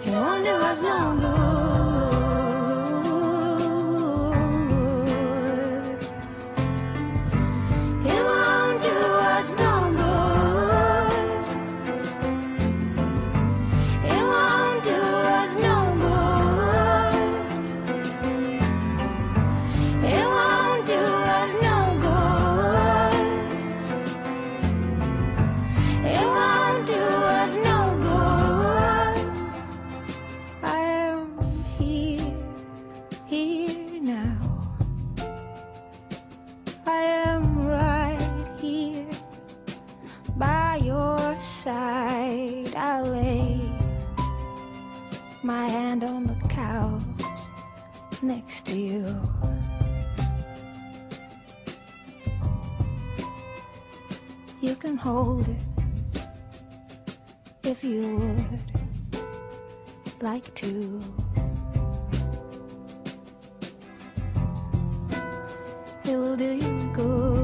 [0.05, 1.40] It do us no good.
[55.01, 55.57] Hold it
[57.63, 58.61] if you would
[60.21, 61.01] like to.
[66.05, 67.40] It will do you good.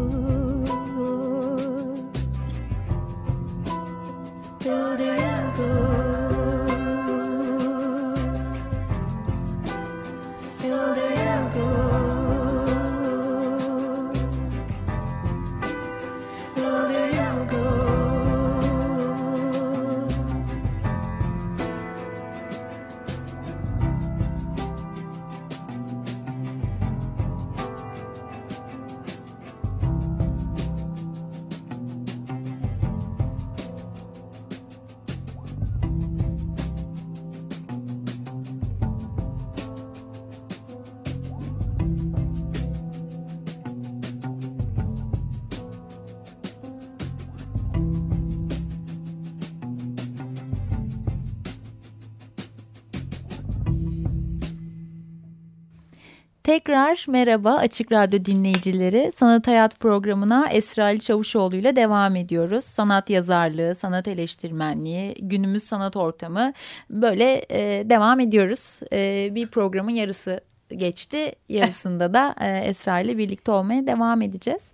[56.48, 59.12] Tekrar merhaba Açık Radyo dinleyicileri.
[59.16, 62.64] Sanat Hayat programına Esra Ali Çavuşoğlu ile devam ediyoruz.
[62.64, 66.54] Sanat yazarlığı, sanat eleştirmenliği, günümüz sanat ortamı
[66.90, 68.80] böyle e, devam ediyoruz.
[68.94, 71.32] E, bir programın yarısı geçti.
[71.50, 74.72] Yarısında da e, Esra ile birlikte olmaya devam edeceğiz.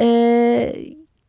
[0.00, 0.76] E,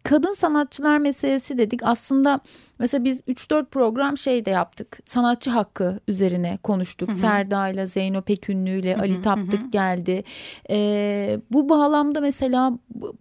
[0.03, 1.83] kadın sanatçılar meselesi dedik.
[1.83, 2.39] Aslında
[2.79, 4.99] mesela biz 3-4 program şey de yaptık.
[5.05, 7.13] Sanatçı hakkı üzerine konuştuk.
[7.13, 9.71] Serda ile Zeyno Pekünlü ile Ali Taptık hı hı.
[9.71, 10.23] geldi.
[10.69, 12.73] Ee, bu bağlamda mesela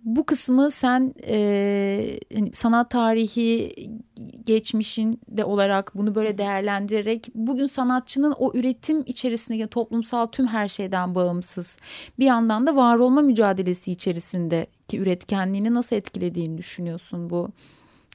[0.05, 3.75] bu kısmı sen e, hani sanat tarihi
[4.45, 11.15] geçmişin de olarak bunu böyle değerlendirerek bugün sanatçının o üretim içerisinde toplumsal tüm her şeyden
[11.15, 11.79] bağımsız
[12.19, 17.51] bir yandan da var olma mücadelesi içerisinde ki üretkenliğini nasıl etkilediğini düşünüyorsun bu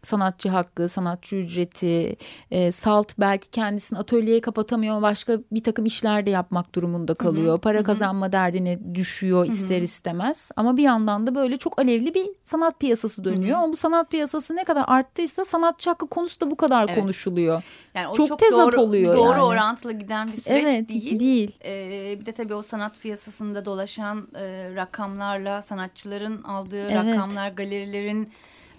[0.03, 2.15] sanatçı hakkı, sanatçı ücreti,
[2.51, 7.51] e, salt belki kendisini atölyeyi kapatamıyor başka bir takım işler de yapmak durumunda kalıyor.
[7.53, 7.61] Hı hı.
[7.61, 7.85] Para hı hı.
[7.85, 9.53] kazanma derdine düşüyor hı hı.
[9.53, 10.51] ister istemez.
[10.55, 13.57] Ama bir yandan da böyle çok alevli bir sanat piyasası dönüyor.
[13.57, 16.99] Ama bu sanat piyasası ne kadar arttıysa sanatçı hakkı konusu da bu kadar evet.
[16.99, 17.63] konuşuluyor.
[17.93, 19.41] Yani o çok, çok tezat doğru, oluyor doğru yani.
[19.41, 21.19] orantılı giden bir süreç evet, değil.
[21.19, 21.51] değil.
[21.65, 26.95] Ee, bir de tabii o sanat piyasasında dolaşan e, rakamlarla sanatçıların aldığı evet.
[26.95, 28.29] rakamlar, galerilerin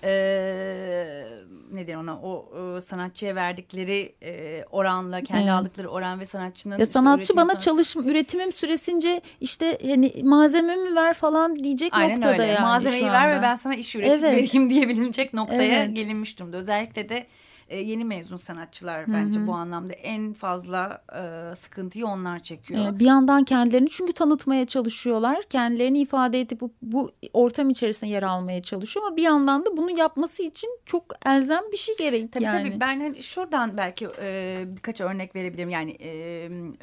[0.04, 1.24] e,
[1.72, 5.52] nedir ona o e, sanatçıya verdikleri e, oranla kendi evet.
[5.52, 7.64] aldıkları oran ve sanatçının ya sanatçı bana sonrası...
[7.64, 12.46] çalışım üretimim süresince işte hani malzememi ver falan diyecek Aynen noktada öyle.
[12.46, 14.22] yani malzemeyi ver ve ben sana iş üretip evet.
[14.22, 15.96] vereyim diyebilecek noktaya evet.
[15.96, 17.26] gelinmiş durumda özellikle de
[17.68, 19.46] e, yeni mezun sanatçılar bence Hı -hı.
[19.46, 22.86] bu anlamda en fazla e, sıkıntıyı onlar çekiyor.
[22.86, 25.42] E, bir yandan kendilerini çünkü tanıtmaya çalışıyorlar.
[25.42, 29.90] Kendilerini ifade edip bu, bu ortam içerisinde yer almaya çalışıyor ama bir yandan da bunu
[29.90, 32.68] yapması için çok elzem bir şey gerek tabii, yani.
[32.68, 35.68] Tabii ben hani şuradan belki e, birkaç örnek verebilirim.
[35.68, 36.10] Yani e,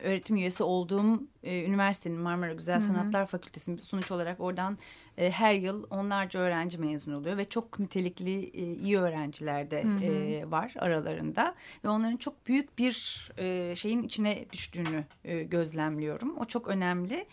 [0.04, 4.78] öğretim üyesi olduğum e, üniversitenin Marmara Güzel Sanatlar Fakültesi'nin sonuç olarak oradan
[5.18, 10.52] e, her yıl onlarca öğrenci mezun oluyor ve çok nitelikli e, iyi öğrenciler de e,
[10.52, 16.38] var aralarında ve onların çok büyük bir e, şeyin içine düştüğünü e, gözlemliyorum.
[16.38, 17.26] O çok önemli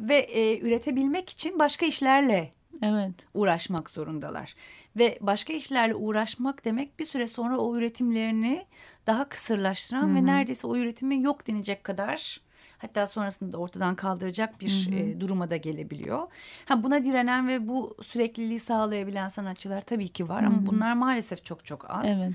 [0.00, 3.12] ve e, üretebilmek için başka işlerle evet.
[3.34, 4.54] uğraşmak zorundalar.
[4.96, 8.66] Ve başka işlerle uğraşmak demek bir süre sonra o üretimlerini
[9.06, 10.14] daha kısırlaştıran Hı -hı.
[10.14, 12.40] ve neredeyse o üretimi yok denecek kadar
[12.80, 14.94] hatta sonrasında da ortadan kaldıracak bir hı hı.
[14.94, 16.26] E, duruma da gelebiliyor.
[16.64, 20.50] Ha buna direnen ve bu sürekliliği sağlayabilen sanatçılar tabii ki var hı hı.
[20.50, 22.06] ama bunlar maalesef çok çok az.
[22.06, 22.32] Evet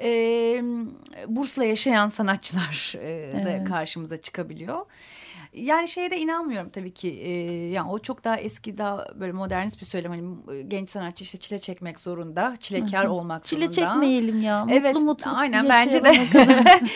[0.00, 0.62] e,
[1.26, 3.60] bursla yaşayan sanatçılar e, evet.
[3.60, 4.86] da karşımıza çıkabiliyor.
[5.54, 7.08] Yani şeye de inanmıyorum tabii ki.
[7.08, 7.30] E,
[7.70, 10.10] yani o çok daha eski daha böyle modernist bir söylem.
[10.10, 12.54] Hani e, genç sanatçı işte çile çekmek zorunda.
[12.60, 13.74] Çilekar olmak çile zorunda.
[13.74, 14.64] Çile çekmeyelim ya.
[14.64, 16.12] Mutlu evet, mutlu Aynen bence de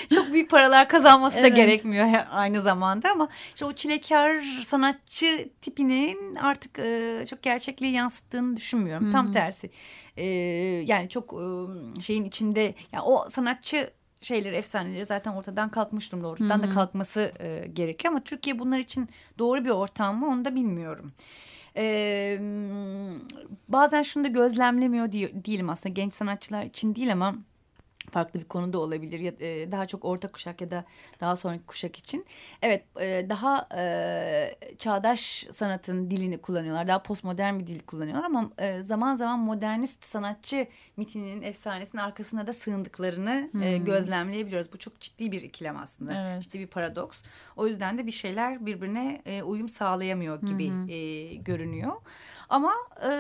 [0.15, 1.51] çok büyük paralar kazanması evet.
[1.51, 8.57] da gerekmiyor aynı zamanda ama işte o çilekar sanatçı tipinin artık e, çok gerçekliği yansıttığını
[8.57, 9.07] düşünmüyorum.
[9.07, 9.13] Hı -hı.
[9.13, 9.71] Tam tersi.
[10.17, 10.27] E,
[10.85, 16.29] yani çok e, şeyin içinde yani o sanatçı şeyleri, efsaneleri zaten ortadan kalkmış durumda.
[16.29, 20.55] Ortadan da kalkması e, gerekiyor ama Türkiye bunlar için doğru bir ortam mı onu da
[20.55, 21.13] bilmiyorum.
[21.77, 22.39] Ee,
[23.69, 27.35] bazen şunu da gözlemlemiyor değilim aslında genç sanatçılar için değil ama
[28.11, 30.85] farklı bir konuda olabilir ya e, daha çok orta kuşak ya da
[31.21, 32.27] daha sonraki kuşak için.
[32.63, 36.89] Evet e, daha e, çağdaş sanatın dilini kullanıyorlar.
[36.89, 40.67] Daha postmodern bir dil kullanıyorlar ama e, zaman zaman modernist sanatçı
[40.97, 43.63] mitinin efsanesinin arkasına da sığındıklarını hmm.
[43.63, 44.73] e, gözlemleyebiliyoruz.
[44.73, 46.13] Bu çok ciddi bir ikilem aslında.
[46.15, 46.43] Evet.
[46.43, 47.23] Ciddi bir paradoks.
[47.57, 50.89] O yüzden de bir şeyler birbirine e, uyum sağlayamıyor gibi hmm.
[50.89, 51.93] e, görünüyor.
[52.49, 53.11] Ama e,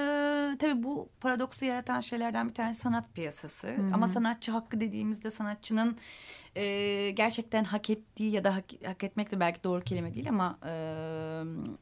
[0.59, 3.68] tabii bu paradoksu yaratan şeylerden bir tanesi sanat piyasası.
[3.68, 3.94] Hı-hı.
[3.94, 5.96] Ama sanatçı hakkı dediğimizde sanatçının
[6.56, 10.58] e, gerçekten hak ettiği ya da hak, hak etmek de belki doğru kelime değil ama
[10.66, 10.72] e,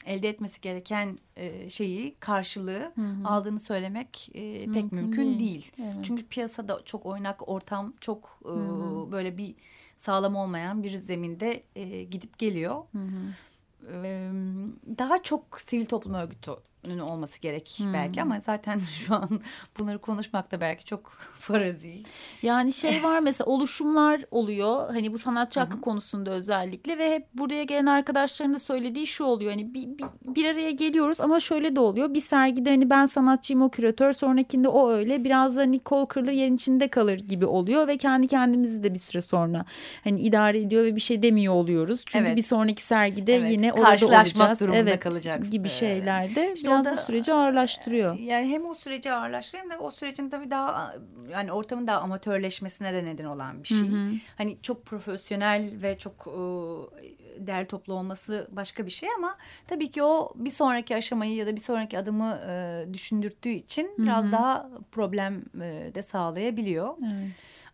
[0.06, 3.28] elde etmesi gereken e, şeyi karşılığı Hı-hı.
[3.28, 5.38] aldığını söylemek e, pek mümkün, mümkün değil.
[5.38, 5.72] değil.
[5.78, 6.04] Evet.
[6.04, 8.54] Çünkü piyasada çok oynak ortam çok e,
[9.12, 9.54] böyle bir
[9.96, 12.82] sağlam olmayan bir zeminde e, gidip geliyor.
[12.92, 13.32] Hı hı.
[13.92, 14.30] E,
[14.98, 16.50] daha çok sivil toplum örgütü
[16.90, 17.92] olması gerek hmm.
[17.92, 19.40] belki ama zaten şu an
[19.78, 22.02] bunları konuşmak da belki çok farazi.
[22.42, 27.64] Yani şey var mesela oluşumlar oluyor hani bu sanatçı hakkı konusunda özellikle ve hep buraya
[27.64, 31.80] gelen arkadaşların da söylediği şu oluyor hani bir, bir, bir araya geliyoruz ama şöyle de
[31.80, 36.06] oluyor bir sergide hani ben sanatçıyım o küratör sonrakinde o öyle biraz da hani kol
[36.06, 39.64] kırılır yerin içinde kalır gibi oluyor ve kendi kendimizi de bir süre sonra
[40.04, 42.00] hani idare ediyor ve bir şey demiyor oluyoruz.
[42.06, 42.36] Çünkü evet.
[42.36, 43.52] bir sonraki sergide evet.
[43.52, 44.60] yine orada Karşılaşmak olacağız.
[44.60, 45.50] durumunda evet, kalacaksın.
[45.50, 46.52] Gibi şeylerde.
[46.54, 48.18] İşte biraz da, bu süreci ağırlaştırıyor.
[48.18, 50.94] Yani hem o süreci ağırlaştırıyor hem de o sürecin tabii daha
[51.30, 53.88] yani ortamın daha amatörleşmesine de neden olan bir şey.
[53.90, 54.08] Hı hı.
[54.38, 56.26] Hani çok profesyonel ve çok
[57.38, 59.36] değer toplu olması başka bir şey ama
[59.66, 64.32] tabii ki o bir sonraki aşamayı ya da bir sonraki adımı e, düşündürttüğü için biraz
[64.32, 66.94] daha problem e, de sağlayabiliyor.
[67.02, 67.30] Evet.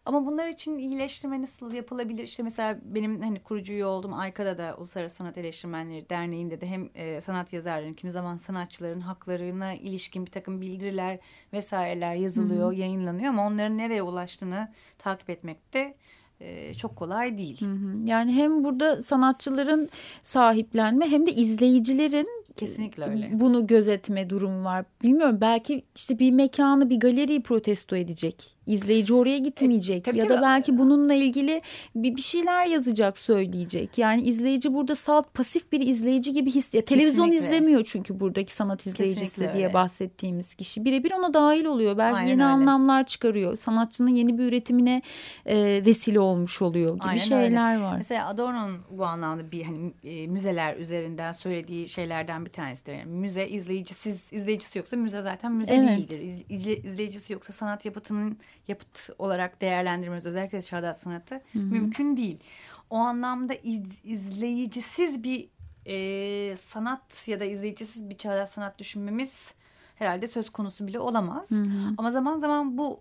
[0.06, 2.22] Ama bunlar için iyileştirme nasıl yapılabilir?
[2.24, 6.90] İşte mesela benim hani kurucu üye olduğum AYKA'da da Uluslararası Sanat Eleştirmenleri Derneği'nde de hem
[6.94, 11.18] e, sanat yazarlarının kimi zaman sanatçıların haklarına ilişkin bir takım bildiriler
[11.52, 15.94] vesaireler yazılıyor, yayınlanıyor ama onların nereye ulaştığını takip etmek de
[16.40, 17.60] e, çok kolay değil.
[17.60, 17.96] Hı hı.
[18.06, 19.88] Yani hem burada sanatçıların
[20.22, 23.30] sahiplenme hem de izleyicilerin Kesinlikle öyle.
[23.32, 24.84] bunu gözetme durumu var.
[25.02, 28.56] Bilmiyorum belki işte bir mekanı bir galeriyi protesto edecek.
[28.66, 31.62] İzleyici oraya gitmeyecek E, ya da belki bununla ilgili
[31.94, 33.98] bir, bir şeyler yazacak söyleyecek.
[33.98, 36.74] Yani izleyici burada salt pasif bir izleyici gibi his.
[36.74, 37.56] ya televizyon Kesinlikle.
[37.56, 39.74] izlemiyor çünkü buradaki sanat izleyicisi Kesinlikle diye öyle.
[39.74, 40.84] bahsettiğimiz kişi.
[40.84, 41.98] Birebir ona dahil oluyor.
[41.98, 42.52] Belki Aynen yeni öyle.
[42.52, 43.56] anlamlar çıkarıyor.
[43.56, 45.02] Sanatçının yeni bir üretimine
[45.46, 47.82] e, vesile olmuş oluyor gibi Aynen şeyler öyle.
[47.84, 47.96] var.
[47.96, 52.92] Mesela Adorno'nun bu anlamda bir hani e, müzeler üzerinden söylediği şeylerden bir tanesidir.
[52.92, 55.88] Yani müze izleyicisiz izleyicisi yoksa müze zaten müze Evet.
[55.88, 56.20] değildir.
[56.20, 58.36] İz- izle- izleyicisi yoksa sanat yapıtının
[58.68, 62.38] yapıt olarak değerlendirmemiz özellikle çağdaş sanatı mümkün değil.
[62.90, 65.48] O anlamda iz- izleyicisiz bir
[65.86, 69.54] e, sanat ya da izleyicisiz bir çağdaş sanat düşünmemiz
[69.94, 71.50] herhalde söz konusu bile olamaz.
[71.98, 73.00] Ama zaman zaman bu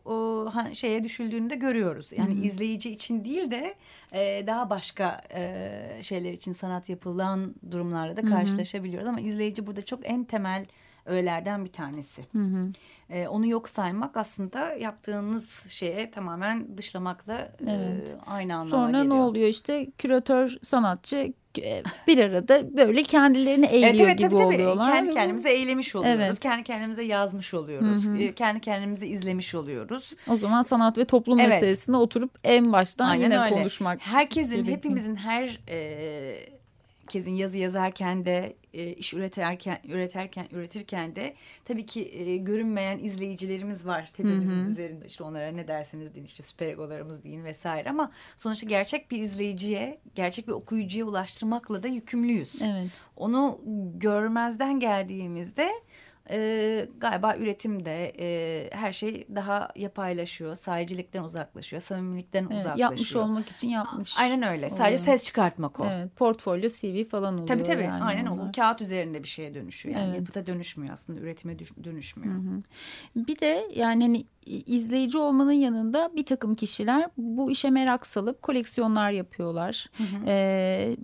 [0.72, 2.10] e, şeye düşüldüğünü de görüyoruz.
[2.18, 3.76] Yani izleyici için değil de
[4.14, 9.08] e, daha başka e, şeyler için sanat yapılan durumlarla da karşılaşabiliyoruz.
[9.08, 10.66] Ama izleyici burada çok en temel
[11.06, 12.22] öğelerden bir tanesi.
[12.32, 12.72] Hı hı.
[13.10, 18.16] E, onu yok saymak aslında yaptığınız şeye tamamen dışlamakla e, Evet.
[18.28, 19.16] aynı anlama Sonra geliyor.
[19.16, 21.34] ne oluyor işte küratör sanatçı
[21.64, 24.56] e, bir arada böyle kendilerini eğiliyor Evet, evet, gibi tabii, tabii.
[24.56, 24.86] oluyorlar.
[24.86, 26.22] Kendi kendimize eylemiş oluyoruz.
[26.22, 26.40] Evet.
[26.40, 28.08] Kendi kendimize yazmış oluyoruz.
[28.08, 28.18] Hı hı.
[28.18, 30.14] E, Kendi kendimize izlemiş oluyoruz.
[30.30, 31.50] O zaman sanat ve toplum Evet.
[31.50, 33.56] meselesine oturup en baştan Aynen yine öyle.
[33.56, 34.00] konuşmak.
[34.02, 34.78] Herkesin, gerekiyor.
[34.78, 36.61] hepimizin her e,
[37.12, 43.86] herkesin yazı yazarken de e, iş üretirken üretirken üretirken de tabii ki e, görünmeyen izleyicilerimiz
[43.86, 48.68] var tepemizin üzerinde işte onlara ne derseniz deyin işte süper egolarımız deyin vesaire ama sonuçta
[48.68, 52.62] gerçek bir izleyiciye gerçek bir okuyucuya ulaştırmakla da yükümlüyüz.
[52.62, 52.90] Evet.
[53.16, 53.62] Onu
[53.96, 55.72] görmezden geldiğimizde
[56.32, 62.52] e, galiba üretimde e, her şey daha yapaylaşıyor, sayicilikten uzaklaşıyor, samimilikten evet.
[62.52, 62.80] uzaklaşıyor.
[62.92, 64.18] Yapmış olmak için yapmış.
[64.20, 64.70] Aynen öyle.
[64.70, 64.98] Sadece oluyor.
[64.98, 65.86] ses çıkartmak o.
[65.92, 67.48] Evet, portfolyo CV falan oluyor.
[67.48, 67.84] Tabii tabii.
[67.84, 68.48] yani Aynen onlar.
[68.48, 68.52] o.
[68.56, 69.96] Kağıt üzerinde bir şeye dönüşüyor.
[69.96, 70.20] Yani Evet.
[70.20, 71.20] yapıta dönüşmüyor aslında.
[71.20, 72.36] Üretime dönüşmüyor.
[73.16, 74.26] Bir de yani hani
[74.66, 79.90] izleyici olmanın yanında bir takım kişiler bu işe merak salıp koleksiyonlar yapıyorlar.
[80.28, 80.98] Ee,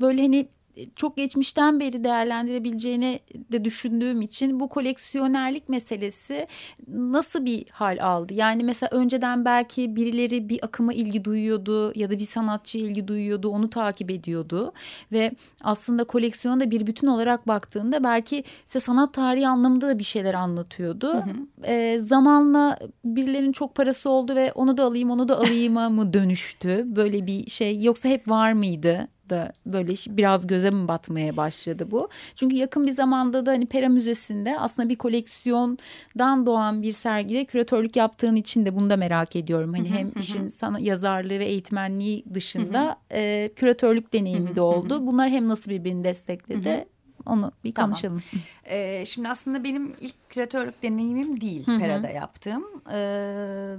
[0.00, 0.48] böyle hani
[0.96, 3.20] çok geçmişten beri değerlendirebileceğini
[3.52, 6.46] de düşündüğüm için bu koleksiyonerlik meselesi
[6.88, 8.34] nasıl bir hal aldı?
[8.34, 13.48] Yani mesela önceden belki birileri bir akıma ilgi duyuyordu ya da bir sanatçıya ilgi duyuyordu,
[13.48, 14.72] onu takip ediyordu
[15.12, 15.30] ve
[15.62, 21.24] aslında koleksiyona bir bütün olarak baktığında belki size sanat tarihi anlamında da bir şeyler anlatıyordu.
[21.64, 26.84] Ee, zamanla birilerinin çok parası oldu ve onu da alayım onu da alayım'a mı dönüştü?
[26.86, 29.08] Böyle bir şey yoksa hep var mıydı?
[29.30, 32.08] Da böyle biraz göze mi batmaya başladı bu?
[32.36, 37.96] Çünkü yakın bir zamanda da hani Pera Müzesi'nde aslında bir koleksiyondan doğan bir sergide küratörlük
[37.96, 39.72] yaptığın için de bunu da merak ediyorum.
[39.72, 45.06] Hani hem işin sana yazarlığı ve eğitmenliği dışında e, küratörlük deneyimi de oldu.
[45.06, 46.86] Bunlar hem nasıl birbirini destekledi?
[47.26, 47.90] Onu bir Tamam.
[47.90, 48.22] konuşalım.
[48.64, 52.64] Ee, şimdi aslında benim ilk küratörlük deneyimim değil Pera'da yaptığım.
[52.92, 53.76] Ee,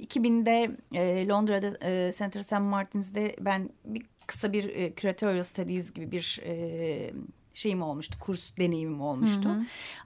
[0.00, 2.60] 2000'de e, Londra'da e, Center St.
[2.60, 7.12] Martin's'de ben bir kısa bir e, curatorial studies gibi bir e,
[7.54, 8.18] şeyim olmuştu.
[8.20, 9.48] Kurs deneyimim olmuştu.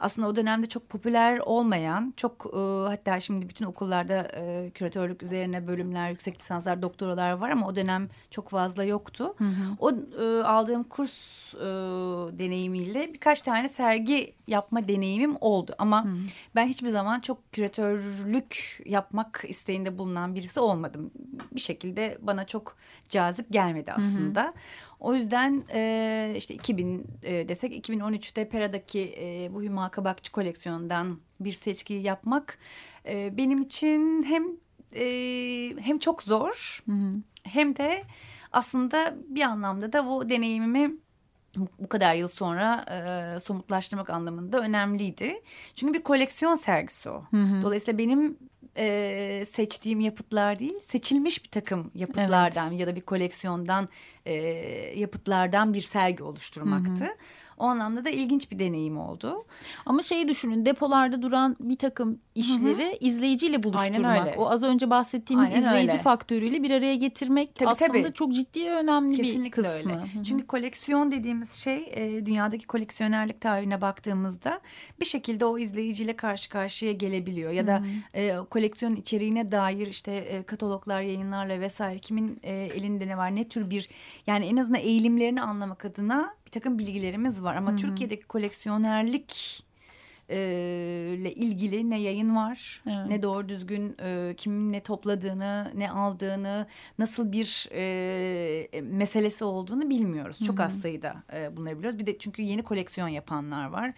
[0.00, 2.58] Aslında o dönemde çok popüler olmayan, çok e,
[2.88, 8.08] hatta şimdi bütün okullarda e, küratörlük üzerine bölümler, yüksek lisanslar, doktoralar var ama o dönem
[8.30, 9.34] çok fazla yoktu.
[9.80, 11.58] O e, aldığım kurs e,
[12.38, 15.74] deneyimiyle birkaç tane sergi yapma deneyimim oldu.
[15.78, 16.06] Ama
[16.54, 21.10] ben hiçbir zaman çok küratörlük yapmak isteğinde bulunan birisi olmadım.
[21.52, 22.76] Bir şekilde bana çok
[23.08, 24.52] cazip gelmedi aslında.
[25.00, 31.52] O yüzden e, işte 2000 e, desek 2013'te Pera'daki e, bu Hüma Kabakçı koleksiyonundan bir
[31.52, 32.58] seçkiyi yapmak
[33.08, 34.44] e, benim için hem
[34.94, 35.04] e,
[35.80, 36.82] hem çok zor
[37.42, 38.02] hem de
[38.52, 40.92] aslında bir anlamda da bu deneyimimi
[41.78, 42.84] bu kadar yıl sonra
[43.36, 45.42] e, somutlaştırmak anlamında önemliydi.
[45.74, 47.24] Çünkü bir koleksiyon sergisi o.
[47.62, 48.38] Dolayısıyla benim
[48.78, 53.88] e, seçtiğim yapıtlar değil, seçilmiş bir takım yapıtlardan ya da bir koleksiyondan
[54.26, 54.32] e,
[54.98, 57.08] yapıtlardan bir sergi oluşturmaktı.
[57.58, 59.44] O anlamda da ilginç bir deneyim oldu.
[59.86, 64.26] Ama şeyi düşünün depolarda duran bir takım işleri izleyiciyle buluşturmak.
[64.26, 64.36] öyle.
[64.38, 66.02] O az önce bahsettiğimiz Aynen izleyici öyle.
[66.02, 68.12] faktörüyle bir araya getirmek Tabii, aslında tabii.
[68.12, 69.92] çok ciddi önemli Kesinlikle bir kısmı.
[69.92, 70.00] öyle.
[70.02, 70.24] Hı hı.
[70.24, 74.60] Çünkü koleksiyon dediğimiz şey e, dünyadaki koleksiyonerlik tarihine baktığımızda
[75.00, 77.50] bir şekilde o izleyiciyle karşı karşıya gelebiliyor.
[77.52, 77.82] Ya da
[78.14, 83.48] e, koleksiyonun içeriğine dair işte e, kataloglar, yayınlarla vesaire kimin e, elinde ne var, ne
[83.48, 83.88] tür bir
[84.26, 87.56] yani en azından eğilimlerini anlamak adına bir takım bilgilerimiz var.
[87.56, 89.62] Ama Türkiye'deki koleksiyonerlik
[90.30, 93.06] ile ilgili ne yayın var Evet.
[93.08, 96.66] ne doğru düzgün e, kimin ne topladığını ne aldığını
[96.98, 100.38] nasıl bir e, meselesi olduğunu bilmiyoruz.
[100.46, 101.98] Çok az sayıda e, bunları biliyoruz.
[101.98, 103.92] Bir de çünkü yeni koleksiyon yapanlar var.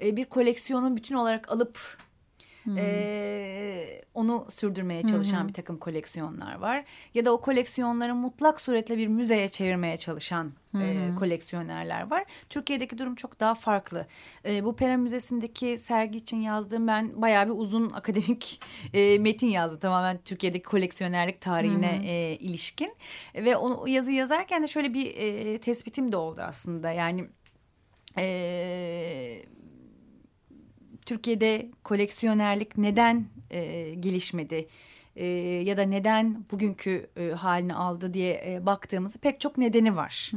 [0.00, 1.98] E, bir koleksiyonu bütün olarak alıp
[2.76, 6.84] e, onu sürdürmeye çalışan bir takım koleksiyonlar var.
[7.14, 12.24] Ya da o koleksiyonları mutlak suretle bir müzeye çevirmeye çalışan e, koleksiyonerler var.
[12.50, 14.06] Türkiye'deki durum çok daha farklı.
[14.44, 18.60] E, bu Pera Müzesi'ndeki sergi için yazdığım ben bayağı bir uzun akademik
[18.92, 19.80] e, metin yazdım.
[19.80, 22.94] Tamamen Türkiye'deki koleksiyonerlik tarihine e, ilişkin.
[23.34, 26.90] Ve onu yazı yazarken de şöyle bir e, tespitim de oldu aslında.
[26.90, 27.28] Yani
[28.18, 29.42] e,
[31.06, 34.68] Türkiye'de koleksiyonerlik neden e, gelişmedi
[35.16, 35.26] e,
[35.64, 40.32] ya da neden bugünkü e, halini aldı diye e, baktığımızda pek çok nedeni var.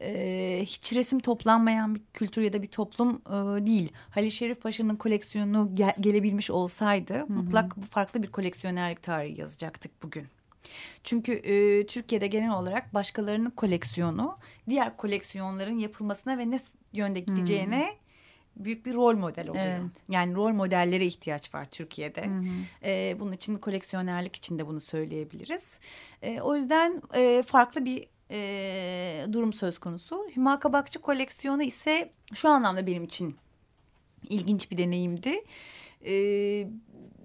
[0.00, 3.92] E, hiç resim toplanmayan bir kültür ya da bir toplum e, değil.
[4.10, 10.26] Halil Şerif Paşa'nın koleksiyonu gel- gelebilmiş olsaydı mutlak farklı bir koleksiyonerlik tarihi yazacaktık bugün.
[11.04, 14.36] Çünkü e, Türkiye'de genel olarak başkalarının koleksiyonu
[14.68, 16.58] diğer koleksiyonların yapılmasına ve ne
[16.92, 17.88] yönde gideceğine
[18.56, 19.64] büyük bir rol model oluyor.
[19.64, 19.80] Evet.
[20.08, 22.28] Yani rol modellere ihtiyaç var Türkiye'de.
[22.84, 25.78] E, bunun için koleksiyonerlik için de bunu söyleyebiliriz.
[26.22, 30.26] E, o yüzden e, farklı bir e, durum söz konusu.
[30.36, 33.36] Hüma Kabakçı koleksiyonu ise şu anlamda benim için
[34.28, 35.44] ilginç bir deneyimdi.
[36.06, 36.14] E,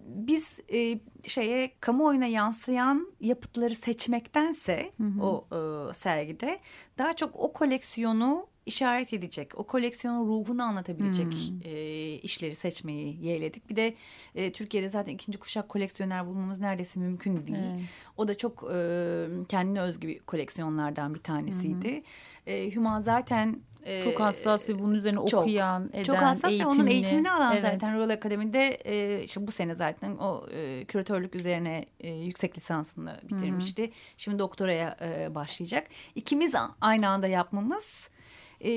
[0.08, 6.60] biz e, şeye kamuoyuna yansıyan yapıtları seçmektense o e, sergide
[6.98, 11.34] daha çok o koleksiyonu işaret edecek, o koleksiyonun ruhunu anlatabilecek
[11.66, 13.70] e, işleri seçmeyi yeğledik.
[13.70, 13.94] Bir de
[14.36, 17.60] e, Türkiye'de zaten ikinci kuşak koleksiyoner bulmamız neredeyse mümkün değil.
[17.72, 17.82] Evet.
[18.18, 22.04] O da çok e, kendine özgü bir koleksiyonlardan bir tanesiydi.
[22.48, 26.66] E, Hüma zaten e, Çok hassas ve bunun üzerine çok, okuyan, eden, çok hassas ve
[26.66, 26.94] onun eğitimli.
[26.94, 27.62] eğitimini alan Evet.
[27.62, 33.20] zaten Royal Akademi'de e, işte bu sene zaten o e, küratörlük üzerine e, yüksek lisansını
[33.24, 33.92] bitirmişti.
[34.18, 35.88] Şimdi doktoraya e, başlayacak.
[36.16, 38.10] İkimiz aynı anda yapmamız
[38.62, 38.72] e,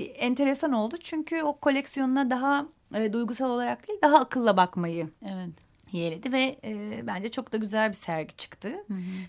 [0.00, 0.96] enteresan oldu.
[1.00, 5.50] Çünkü o koleksiyonuna daha e, duygusal olarak değil daha akılla bakmayı Evet.
[5.92, 8.74] yeğledi ve e, bence çok da güzel bir sergi çıktı.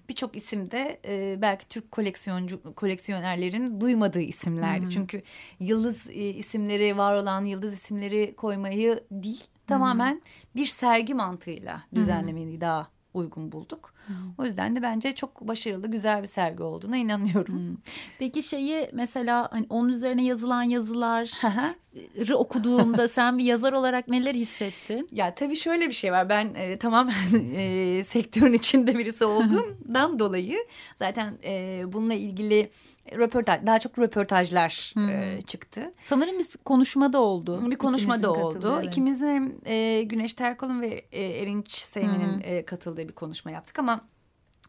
[0.10, 4.90] Birçok isim de e, belki Türk koleksiyoncu koleksiyonerlerin duymadığı isimlerdi.
[4.90, 5.22] Çünkü
[5.60, 10.22] yıldız e, isimleri var olan yıldız isimleri koymayı değil tamamen
[10.56, 13.94] bir sergi mantığıyla düzenlemeyi daha uygun bulduk.
[14.38, 17.82] O yüzden de bence çok başarılı güzel bir sergi olduğuna inanıyorum.
[18.20, 25.08] Peki şeyi mesela hani onun üzerine yazılan yazıları okuduğunda sen bir yazar olarak neler hissettin?
[25.12, 26.30] Ya tabii şöyle bir şey var.
[26.30, 27.14] Ben e, tamamen
[27.54, 30.58] e, sektörün içinde birisi olduğumdan dolayı
[30.96, 32.70] zaten e, bununla ilgili
[33.12, 35.94] röportaj, daha çok röportajlar e, çıktı.
[36.04, 37.72] Sanırım bir konuşmada oldu.
[37.72, 38.74] Bir konuşma da İkinizin oldu.
[38.78, 38.86] evet.
[38.88, 44.02] İkimizin hem e, Güneş Terkol'un ve e, Erinç Seymen'in e, katıldığı bir konuşma yaptık ama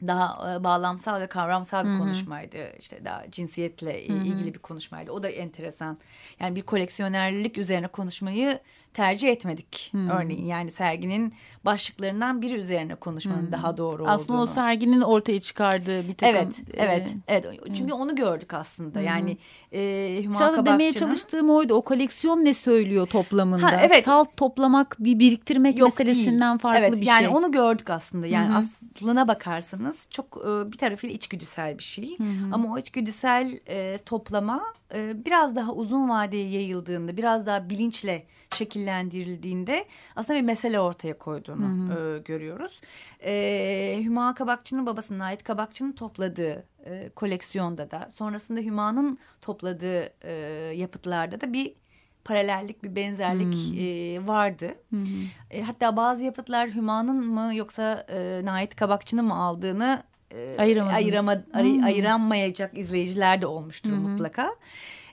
[0.07, 2.57] daha e, bağlamsal ve kavramsal bir konuşmaydı.
[2.78, 5.12] İşte daha cinsiyetle e, ilgili bir konuşmaydı.
[5.12, 5.99] O da enteresan.
[6.41, 8.61] Yani bir koleksiyonerlik üzerine konuşmayı
[8.97, 9.93] tercih etmedik.
[10.13, 11.35] Örneğin yani serginin
[11.65, 14.11] başlıklarından biri üzerine konuşmanın daha doğru olduğunu.
[14.11, 16.37] Aslında o serginin ortaya çıkardığı bir takım.
[16.37, 17.77] Evet, evet, e, evet.
[17.77, 19.01] Çünkü onu gördük aslında.
[19.01, 19.37] Yani
[19.73, 21.75] e, Hüma Çağla demeye çalıştığım oydu.
[21.75, 23.63] O koleksiyon ne söylüyor toplamında?
[23.63, 24.05] Ha, evet.
[24.05, 26.61] Salt toplamak, bir biriktirmek Yok meselesinden değil.
[26.61, 27.29] farklı evet, bir yani şey.
[27.29, 28.27] onu gördük aslında.
[28.27, 32.17] Yani aslına bakarsanız çok e, bir tarafıyla içgüdüsel bir şey.
[32.53, 34.63] Ama o içgüdüsel e, toplama
[34.95, 38.27] e, biraz daha uzun vadeye yayıldığında, biraz daha bilinçle
[38.91, 39.84] şekillendirildiğinde
[40.16, 42.80] aslında bir mesele ortaya koyduğunu e, görüyoruz.
[43.24, 50.32] E, Hüma Kabakçı'nın babası Nait Kabakçı'nın topladığı e, koleksiyonda da sonrasında Hüma'nın topladığı e,
[50.76, 51.72] yapıtlarda da bir
[52.24, 54.74] paralellik, bir benzerlik e, vardı.
[55.51, 60.57] E, hatta bazı yapıtlar Hüma'nın mı yoksa e, Nait Kabakçı'nın mı aldığını e,
[60.93, 64.55] ayırama, arı- ayıramayacak izleyiciler de olmuştur mutlaka.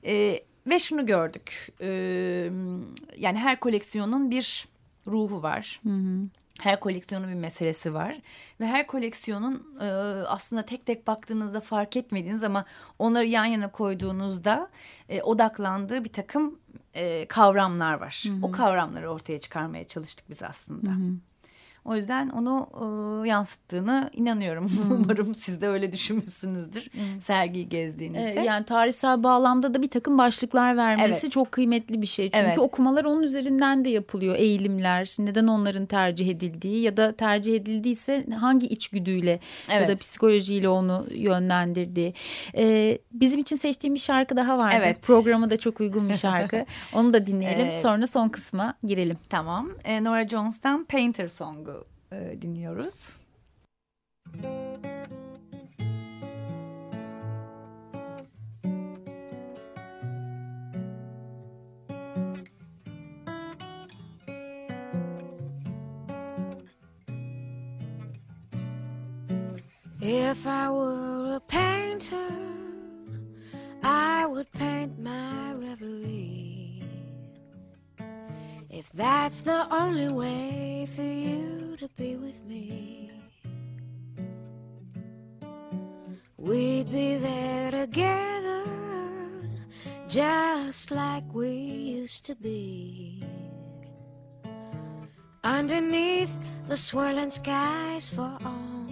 [0.06, 1.74] E, ve şunu gördük.
[1.82, 1.88] E,
[3.18, 4.68] yani her koleksiyonun bir
[5.08, 5.82] ruhu var.
[6.60, 8.22] her koleksiyonun bir meselesi var
[8.60, 9.86] ve her koleksiyonun e,
[10.28, 12.66] aslında tek tek baktığınızda fark etmediğiniz ama
[13.00, 14.70] onları yan yana koyduğunuzda
[15.10, 16.60] e, odaklandığı bir takım
[16.94, 18.24] e, kavramlar var.
[18.28, 18.38] Hı hı.
[18.42, 20.92] O kavramları ortaya çıkarmaya çalıştık biz aslında.
[20.92, 21.14] Hı hı.
[21.86, 24.68] O yüzden onu e, yansıttığını inanıyorum.
[24.68, 24.92] Hmm.
[25.04, 27.22] Umarım siz de öyle düşünmüşsünüzdür hmm.
[27.22, 28.42] sergiyi gezdiğinizde.
[28.42, 31.32] Ee, yani tarihsel bağlamda da bir takım başlıklar vermesi evet.
[31.32, 32.32] çok kıymetli bir şey.
[32.32, 32.58] Çünkü evet.
[32.58, 34.36] okumalar onun üzerinden de yapılıyor.
[34.36, 39.90] Eğilimler, neden onların tercih edildiği ya da tercih edildiyse hangi içgüdüyle evet.
[39.90, 42.14] ya da psikolojiyle onu yönlendirdiği.
[42.58, 44.76] Ee, bizim için seçtiğim bir şarkı daha vardı.
[44.78, 45.02] Evet.
[45.02, 46.66] Programa da çok uygun bir şarkı.
[46.94, 47.66] onu da dinleyelim.
[47.66, 47.82] Evet.
[47.82, 49.18] Sonra son kısma girelim.
[49.30, 49.70] Tamam.
[49.84, 51.73] E, Nora Jones'tan Painter Song'u
[52.14, 53.14] e, dinliyoruz.
[70.06, 72.28] If I were a painter,
[73.82, 76.43] I would paint my reverie.
[78.76, 83.12] If that's the only way for you to be with me,
[86.38, 88.64] we'd be there together,
[90.10, 93.24] just like we used to be.
[95.44, 96.36] Underneath
[96.68, 98.88] the swirling skies for all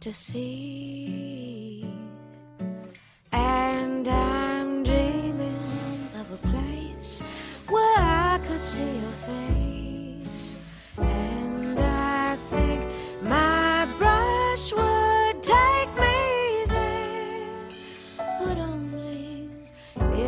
[0.00, 1.84] to see.
[3.30, 4.41] And I'm
[8.72, 10.56] see your face.
[10.96, 12.80] And I think
[13.22, 16.20] my brush would take me
[16.74, 17.68] there,
[18.40, 19.50] but only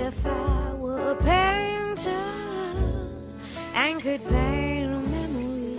[0.05, 2.27] if I were a painter
[3.75, 5.79] and could paint a memory.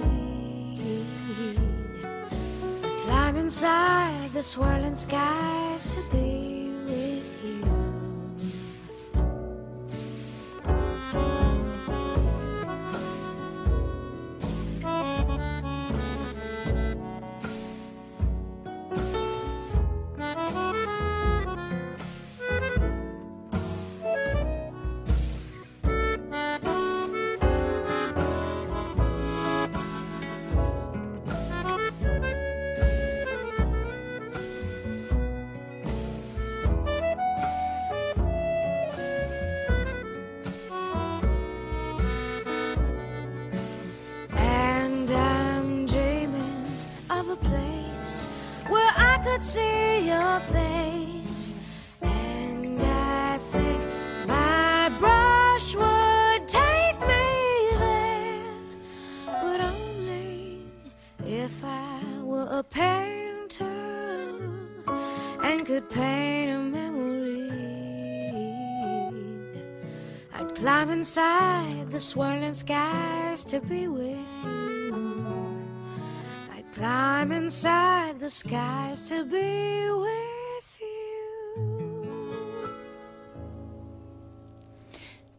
[3.04, 6.65] Climb inside the swirling skies to be.
[65.66, 67.50] Could paint a memory.
[70.32, 74.94] I'd climb inside the swirling skies to be with you.
[76.54, 80.25] I'd climb inside the skies to be with you.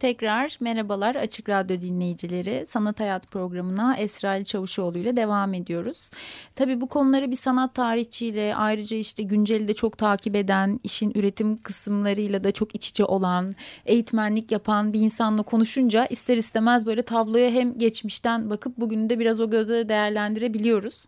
[0.06, 2.66] Tekrar merhabalar Açık Radyo dinleyicileri.
[2.68, 6.10] Sanat Hayat programına Esra Çavuşoğlu ile devam ediyoruz.
[6.54, 11.62] Tabii bu konuları bir sanat tarihçiyle ayrıca işte günceli de çok takip eden, işin üretim
[11.62, 17.50] kısımlarıyla da çok iç içe olan, eğitmenlik yapan bir insanla konuşunca ister istemez böyle tabloya
[17.50, 21.04] hem geçmişten bakıp bugünü de biraz o gözle değerlendirebiliyoruz.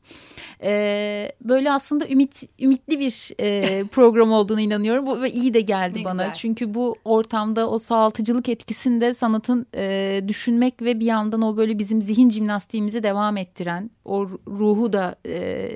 [0.62, 5.06] Ee, böyle aslında ümit ümitli bir e, program olduğunu inanıyorum.
[5.06, 6.22] Bu iyi de geldi bana.
[6.22, 6.34] Güzel.
[6.34, 8.48] Çünkü bu ortamda o sağaltıcılık
[8.88, 14.28] etkisinde sanatın e, düşünmek ve bir yandan o böyle bizim zihin jimnastiğimizi devam ettiren, o
[14.46, 15.70] ruhu da e,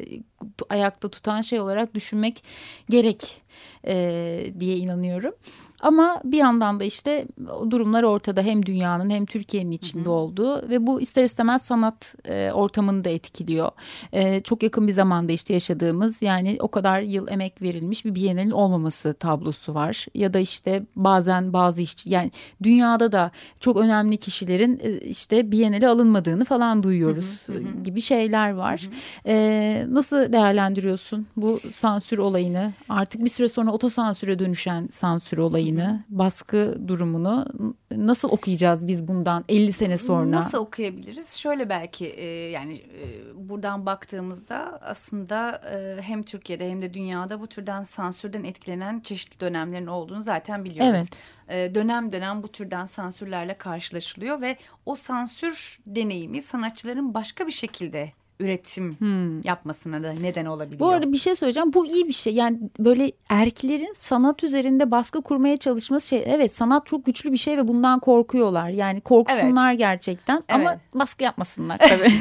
[0.70, 2.42] ayakta tutan şey olarak düşünmek
[2.88, 3.42] gerek
[3.86, 5.34] e, diye inanıyorum.
[5.82, 7.26] Ama bir yandan da işte
[7.70, 10.12] durumlar ortada hem dünyanın hem Türkiye'nin içinde hı hı.
[10.12, 13.70] olduğu ve bu ister istemez sanat e, ortamını da etkiliyor.
[14.12, 18.50] E, çok yakın bir zamanda işte yaşadığımız yani o kadar yıl emek verilmiş bir Biennale'in
[18.50, 20.06] olmaması tablosu var.
[20.14, 22.30] Ya da işte bazen bazı işçi yani
[22.62, 23.30] dünyada da
[23.60, 27.82] çok önemli kişilerin e, işte Biennale alınmadığını falan duyuyoruz hı hı hı.
[27.84, 28.80] gibi şeyler var.
[28.80, 29.34] Hı hı.
[29.34, 32.72] E, nasıl değerlendiriyorsun bu sansür olayını?
[32.88, 37.46] Artık bir süre sonra otosansüre dönüşen sansür olayını olayını, baskı durumunu
[37.90, 40.30] nasıl okuyacağız biz bundan 50 sene sonra?
[40.30, 41.34] Nasıl okuyabiliriz?
[41.34, 43.04] Şöyle belki e, yani e,
[43.48, 49.86] buradan baktığımızda aslında e, hem Türkiye'de hem de dünyada bu türden sansürden etkilenen çeşitli dönemlerin
[49.86, 51.00] olduğunu zaten biliyoruz.
[51.00, 51.18] Evet.
[51.48, 54.56] E, dönem dönem bu türden sansürlerle karşılaşılıyor ve
[54.86, 58.96] o sansür deneyimi sanatçıların başka bir şekilde üretim
[59.44, 60.80] yapmasına da neden olabiliyor.
[60.80, 61.72] Bu arada bir şey söyleyeceğim.
[61.72, 62.34] Bu iyi bir şey.
[62.34, 66.22] Yani böyle erkeklerin sanat üzerinde baskı kurmaya çalışması şey.
[66.26, 68.68] Evet sanat çok güçlü bir şey ve bundan korkuyorlar.
[68.68, 70.80] Yani korksunlar gerçekten ama Evet.
[70.94, 72.12] baskı yapmasınlar tabii.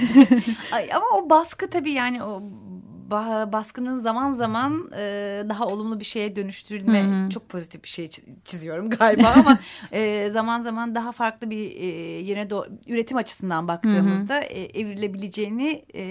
[0.72, 2.44] Ay, ama o baskı tabii yani o
[3.52, 5.00] baskının zaman zaman e,
[5.50, 9.60] daha olumlu bir şeye dönüştürülme çok pozitif bir şey çi- çiziyorum galiba ama
[9.92, 11.86] e, zaman zaman daha farklı bir e,
[12.22, 16.04] yine do- üretim açısından baktığımızda e, evrilebileceğini e,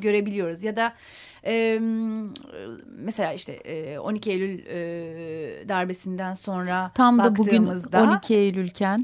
[0.00, 0.62] görebiliyoruz.
[0.62, 0.92] Ya da
[1.46, 1.78] e,
[2.88, 8.98] mesela işte e, 12 Eylül e, darbesinden sonra Tam da bugün baktığımızda 12 Eylülken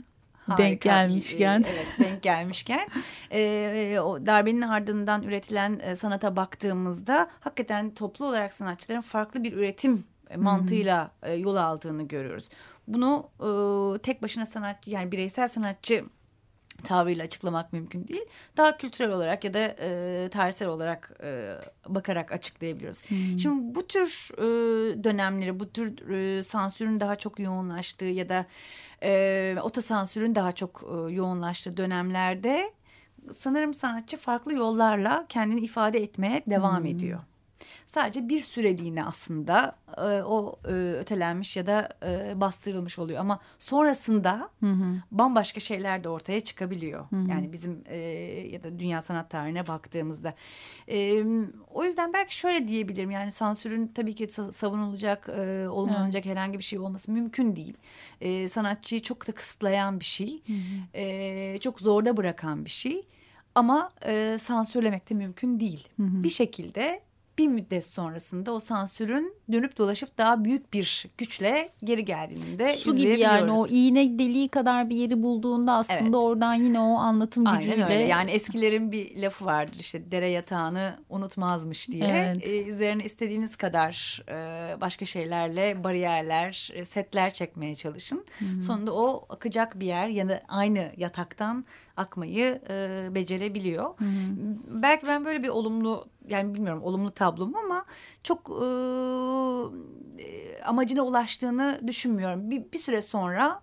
[0.46, 1.62] Harika bir, gelmişken.
[1.62, 2.88] e, Evet denk gelmişken
[3.32, 10.04] e, o darbenin ardından üretilen e, sanata baktığımızda hakikaten toplu olarak sanatçıların farklı bir üretim
[10.30, 12.48] e, mantığıyla e, yol aldığını görüyoruz.
[12.88, 16.04] Bunu e, tek başına sanatçı yani bireysel sanatçı
[16.82, 18.24] tavrıyla açıklamak mümkün değil.
[18.56, 21.52] Daha kültürel olarak ya da e, tarihsel olarak e,
[21.88, 23.00] bakarak açıklayabiliyoruz.
[23.42, 24.42] Şimdi bu tür e,
[25.04, 28.46] dönemleri, bu tür e, sansürün daha çok yoğunlaştığı ya da
[29.02, 32.72] e, otosansürün daha çok e, yoğunlaştığı dönemlerde
[33.34, 37.20] sanırım sanatçı farklı yollarla kendini ifade etmeye devam ediyor.
[37.92, 44.50] Sadece bir süreliğine aslında e, o e, ötelenmiş ya da e, bastırılmış oluyor ama sonrasında
[45.10, 47.04] bambaşka şeyler de ortaya çıkabiliyor.
[47.30, 47.96] Yani bizim e,
[48.52, 50.34] ya da dünya sanat tarihine baktığımızda.
[50.88, 51.24] E,
[51.70, 56.64] o yüzden belki şöyle diyebilirim yani sansürün tabii ki sa- savunulacak, e, olumlanacak herhangi bir
[56.64, 57.74] şey olması mümkün değil.
[58.20, 60.42] E, sanatçıyı çok da kısıtlayan bir şey,
[60.94, 63.06] E, çok zorda bırakan bir şey.
[63.54, 65.88] Ama e, sansürlemek de mümkün değil.
[65.98, 67.00] Bir şekilde
[67.38, 72.96] bir müddet sonrasında o sansürün dönüp dolaşıp daha büyük bir güçle geri geldiğini de Su
[72.96, 76.14] gibi yani o iğne deliği kadar bir yeri bulduğunda aslında Evet.
[76.14, 77.84] oradan yine o anlatım gücüyle.
[77.84, 78.04] Aynen öyle.
[78.04, 82.06] Yani eskilerin bir lafı vardır işte dere yatağını unutmazmış diye.
[82.06, 82.46] Evet.
[82.46, 88.24] Ee, üzerine istediğiniz kadar e, başka şeylerle bariyerler, e, setler çekmeye çalışın.
[88.66, 91.64] Sonunda o akacak bir yer ya da aynı yataktan
[91.96, 93.94] akmayı e, becerebiliyor.
[94.82, 97.84] Belki ben böyle bir olumlu yani bilmiyorum olumlu tablom ama
[98.22, 98.66] çok e,
[100.18, 102.50] e, amacına ulaştığını düşünmüyorum.
[102.50, 103.62] Bir, bir süre sonra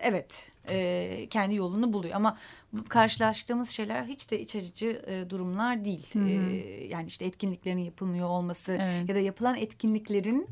[0.00, 2.36] evet e, kendi yolunu buluyor ama
[2.88, 6.14] karşılaştığımız şeyler hiç de iç açıcı e, durumlar değil.
[6.16, 6.30] E,
[6.86, 9.08] yani işte etkinliklerin yapılmıyor olması Evet.
[9.08, 10.46] ya da yapılan etkinliklerin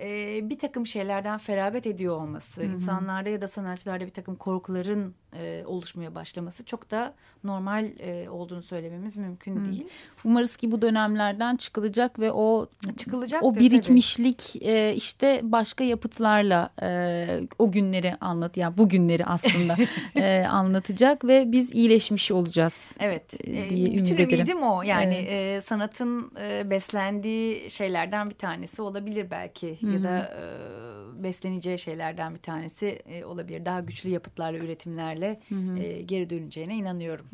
[0.00, 5.62] e, bir takım şeylerden feragat ediyor olması, insanlarda ya da sanatçılarda bir takım korkuların e,
[5.66, 9.86] oluşmaya başlaması çok da normal e, olduğunu söylememiz mümkün değil.
[10.24, 17.40] Umarız ki bu dönemlerden çıkılacak ve o Çıkılacaktır o birikmişlik e, işte başka yapıtlarla e,
[17.58, 19.76] o günleri anlat ya bu günleri aslında
[20.16, 22.74] e, anlatacak ve biz iyileşmiş olacağız.
[23.00, 23.34] Evet.
[23.44, 24.82] e, e, diye ümit bütün ümidim o.
[24.82, 25.58] Yani Evet.
[25.58, 29.78] e, sanatın e, beslendiği şeylerden bir tanesi olabilir belki.
[29.92, 33.64] Ya da e, besleneceği şeylerden bir tanesi e, olabilir.
[33.64, 35.40] Daha güçlü yapıtlarla, üretimlerle
[35.78, 37.26] e, geri döneceğine inanıyorum.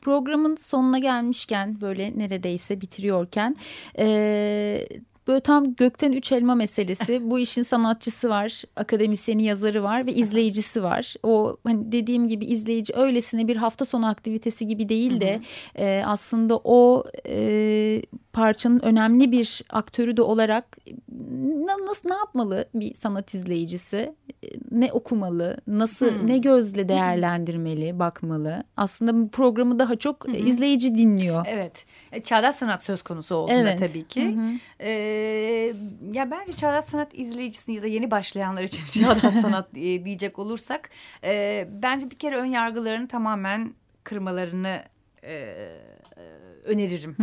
[0.00, 3.56] Programın sonuna gelmişken böyle neredeyse bitiriyorken
[3.98, 4.86] e,
[5.30, 7.30] böyle tam gökten üç elma meselesi.
[7.30, 11.14] Bu işin sanatçısı var akademisyeni yazarı var ve izleyicisi var.
[11.22, 15.40] O hani dediğim gibi izleyici öylesine bir hafta sonu aktivitesi gibi değil de
[15.74, 18.02] e, aslında o e,
[18.32, 20.78] parçanın önemli bir aktörü de olarak
[21.66, 24.14] na- nasıl ne yapmalı bir sanat izleyicisi?
[24.70, 25.56] Ne okumalı?
[25.66, 28.64] Nasıl ne gözle değerlendirmeli bakmalı?
[28.76, 31.44] Aslında bu programı daha çok e, izleyici dinliyor.
[31.48, 31.84] Evet.
[32.12, 33.78] E, Çağdaş sanat söz konusu olduğunda Evet.
[33.78, 34.36] tabii ki.
[34.80, 34.90] E,
[36.12, 40.90] ya bence çağdaş sanat izleyicisini ya da yeni başlayanlar için çağdaş sanat e, diyecek olursak
[41.24, 44.82] e, bence bir kere ön yargılarını tamamen kırmalarını
[45.24, 45.54] e,
[46.64, 47.16] öneririm.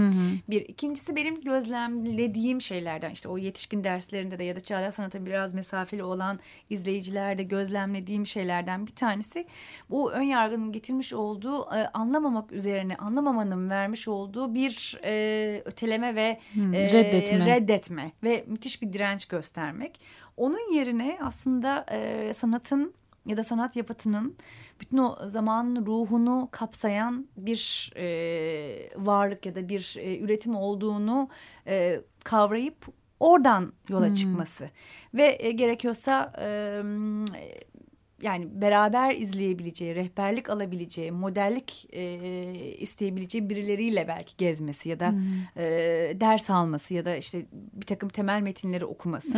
[0.49, 5.53] Bir ikincisi benim gözlemlediğim şeylerden işte o yetişkin derslerinde de ya da çağdaş sanata biraz
[5.53, 9.45] mesafeli olan izleyicilerde gözlemlediğim şeylerden bir tanesi
[9.89, 16.39] bu ön yargının getirmiş olduğu e, anlamamak üzerine anlamamanın vermiş olduğu bir e, öteleme ve
[16.73, 17.45] e, reddetme.
[17.45, 19.99] reddetme ve müthiş bir direnç göstermek.
[20.37, 22.93] Onun yerine aslında e, sanatın
[23.27, 24.35] ya da sanat yapıtının
[24.81, 31.29] bütün o zamanın ruhunu kapsayan bir e, varlık ya da bir e, üretim olduğunu
[31.67, 32.85] e, kavrayıp
[33.19, 34.69] oradan yola çıkması.
[35.13, 36.81] Ve e, gerekiyorsa e,
[38.21, 42.03] yani beraber izleyebileceği, rehberlik alabileceği, modellik e,
[42.77, 45.13] isteyebileceği birileriyle belki gezmesi ya da
[45.57, 45.63] e,
[46.19, 49.37] ders alması ya da işte bir takım temel metinleri okuması.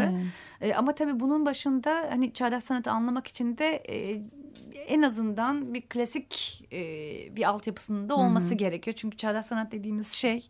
[0.62, 4.22] E, ama tabii bunun başında hani çağdaş sanatı anlamak için de e,
[4.88, 6.80] en azından bir klasik e,
[7.36, 8.96] bir altyapısında olması gerekiyor.
[8.98, 10.50] Çünkü çağdaş sanat dediğimiz şey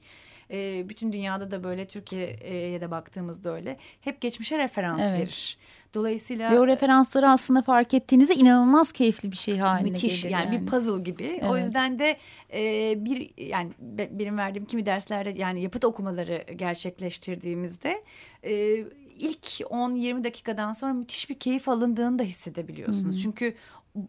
[0.51, 5.13] e, bütün dünyada da böyle Türkiye'ye de baktığımızda öyle hep geçmişe referans Evet.
[5.21, 5.57] verir.
[5.93, 10.33] Dolayısıyla Ve o referansları aslında fark ettiğinizde inanılmaz keyifli bir şey haline müthiş gelir.
[10.33, 11.39] yani, bir puzzle gibi.
[11.43, 11.65] O Evet.
[11.65, 12.17] yüzden de
[12.53, 18.03] e, bir yani be- benim verdiğim kimi derslerde yani yapıt okumaları gerçekleştirdiğimizde
[18.43, 18.75] e,
[19.19, 23.21] ilk 10-20 dakikadan sonra müthiş bir keyif alındığını da hissedebiliyorsunuz.
[23.21, 23.53] Çünkü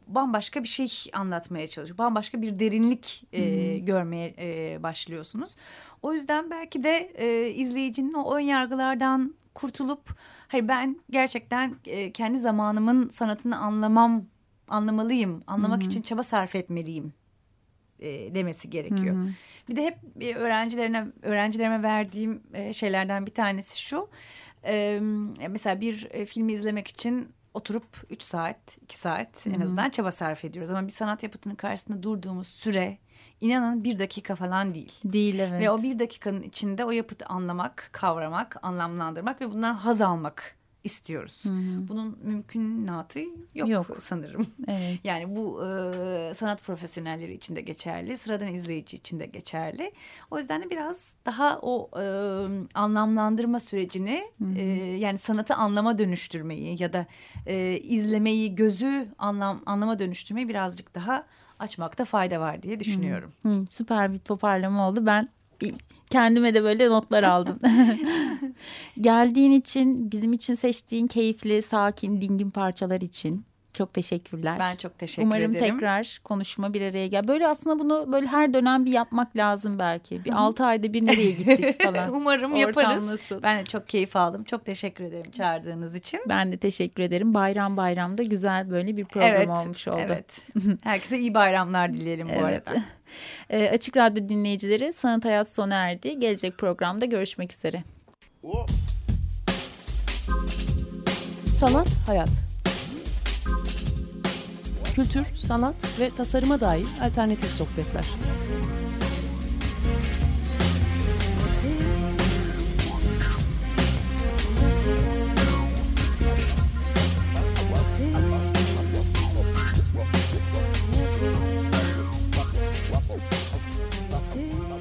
[0.06, 1.98] bambaşka bir şey anlatmaya çalışıyor.
[1.98, 5.56] Bambaşka bir derinlik e, görmeye e, başlıyorsunuz.
[6.02, 10.16] O yüzden belki de e, izleyicinin o ön yargılardan kurtulup
[10.48, 14.24] hayır ben gerçekten e, kendi zamanımın sanatını anlamam
[14.68, 15.42] anlamalıyım.
[15.46, 17.12] Anlamak için çaba sarf etmeliyim
[18.00, 19.16] e, demesi gerekiyor.
[19.68, 24.08] Bir de hep e, öğrencilerine öğrencilerime verdiğim e, şeylerden bir tanesi şu.
[24.64, 25.00] E,
[25.48, 30.44] mesela bir e, filmi izlemek için oturup 3 saat, 2 saat en azından çaba sarf
[30.44, 30.70] ediyoruz.
[30.70, 32.98] Ama bir sanat yapıtının karşısında durduğumuz süre
[33.40, 34.92] inanın bir dakika falan değil.
[35.04, 35.60] Değil evet.
[35.60, 41.42] Ve o bir dakikanın içinde o yapıtı anlamak, kavramak, anlamlandırmak ve bundan haz almak istiyoruz.
[41.88, 43.20] Bunun mümkünatı
[43.54, 43.86] yok, Yok.
[43.98, 44.46] sanırım.
[44.68, 45.00] Evet.
[45.04, 49.92] Yani bu e, sanat profesyonelleri için de geçerli, sıradan izleyici için de geçerli.
[50.30, 52.04] O yüzden de biraz daha o e,
[52.74, 54.22] anlamlandırma sürecini
[54.56, 54.62] e,
[54.98, 57.06] yani sanatı anlama dönüştürmeyi ya da
[57.46, 61.26] e, izlemeyi gözü anlam anlama dönüştürmeyi birazcık daha
[61.58, 63.32] açmakta fayda var diye düşünüyorum.
[63.42, 65.06] Hı, süper bir toparlama oldu.
[65.06, 65.28] Ben
[65.60, 65.74] bir-
[66.10, 67.58] kendime de böyle notlar aldım.
[69.00, 74.56] Geldiğin için, bizim için seçtiğin keyifli, sakin, dingin parçalar için çok teşekkürler.
[74.60, 75.74] Ben çok teşekkür Umarım ederim.
[75.74, 77.28] tekrar konuşma bir araya gel.
[77.28, 80.24] Böyle aslında bunu böyle her dönem bir yapmak lazım belki.
[80.24, 82.14] Bir altı ayda bir nereye gittik falan.
[82.14, 83.06] Umarım Ortam yaparız.
[83.06, 83.42] nasıl?
[83.42, 84.44] Ben de çok keyif aldım.
[84.44, 86.20] Çok teşekkür ederim çağırdığınız için.
[86.28, 87.34] Ben de teşekkür ederim.
[87.34, 90.00] Bayram bayramda güzel böyle bir program evet, olmuş oldu.
[90.04, 90.40] Evet.
[90.82, 92.68] Herkese iyi bayramlar dileyelim bu Evet.
[92.68, 92.82] arada.
[93.50, 96.18] Ee, Açık Radyo dinleyicileri Sanat Hayat sona erdi.
[96.18, 97.84] Gelecek programda görüşmek üzere.
[101.52, 102.30] Sanat, hayat.
[104.94, 108.04] Kültür, sanat ve tasarıma dair alternatif sohbetler.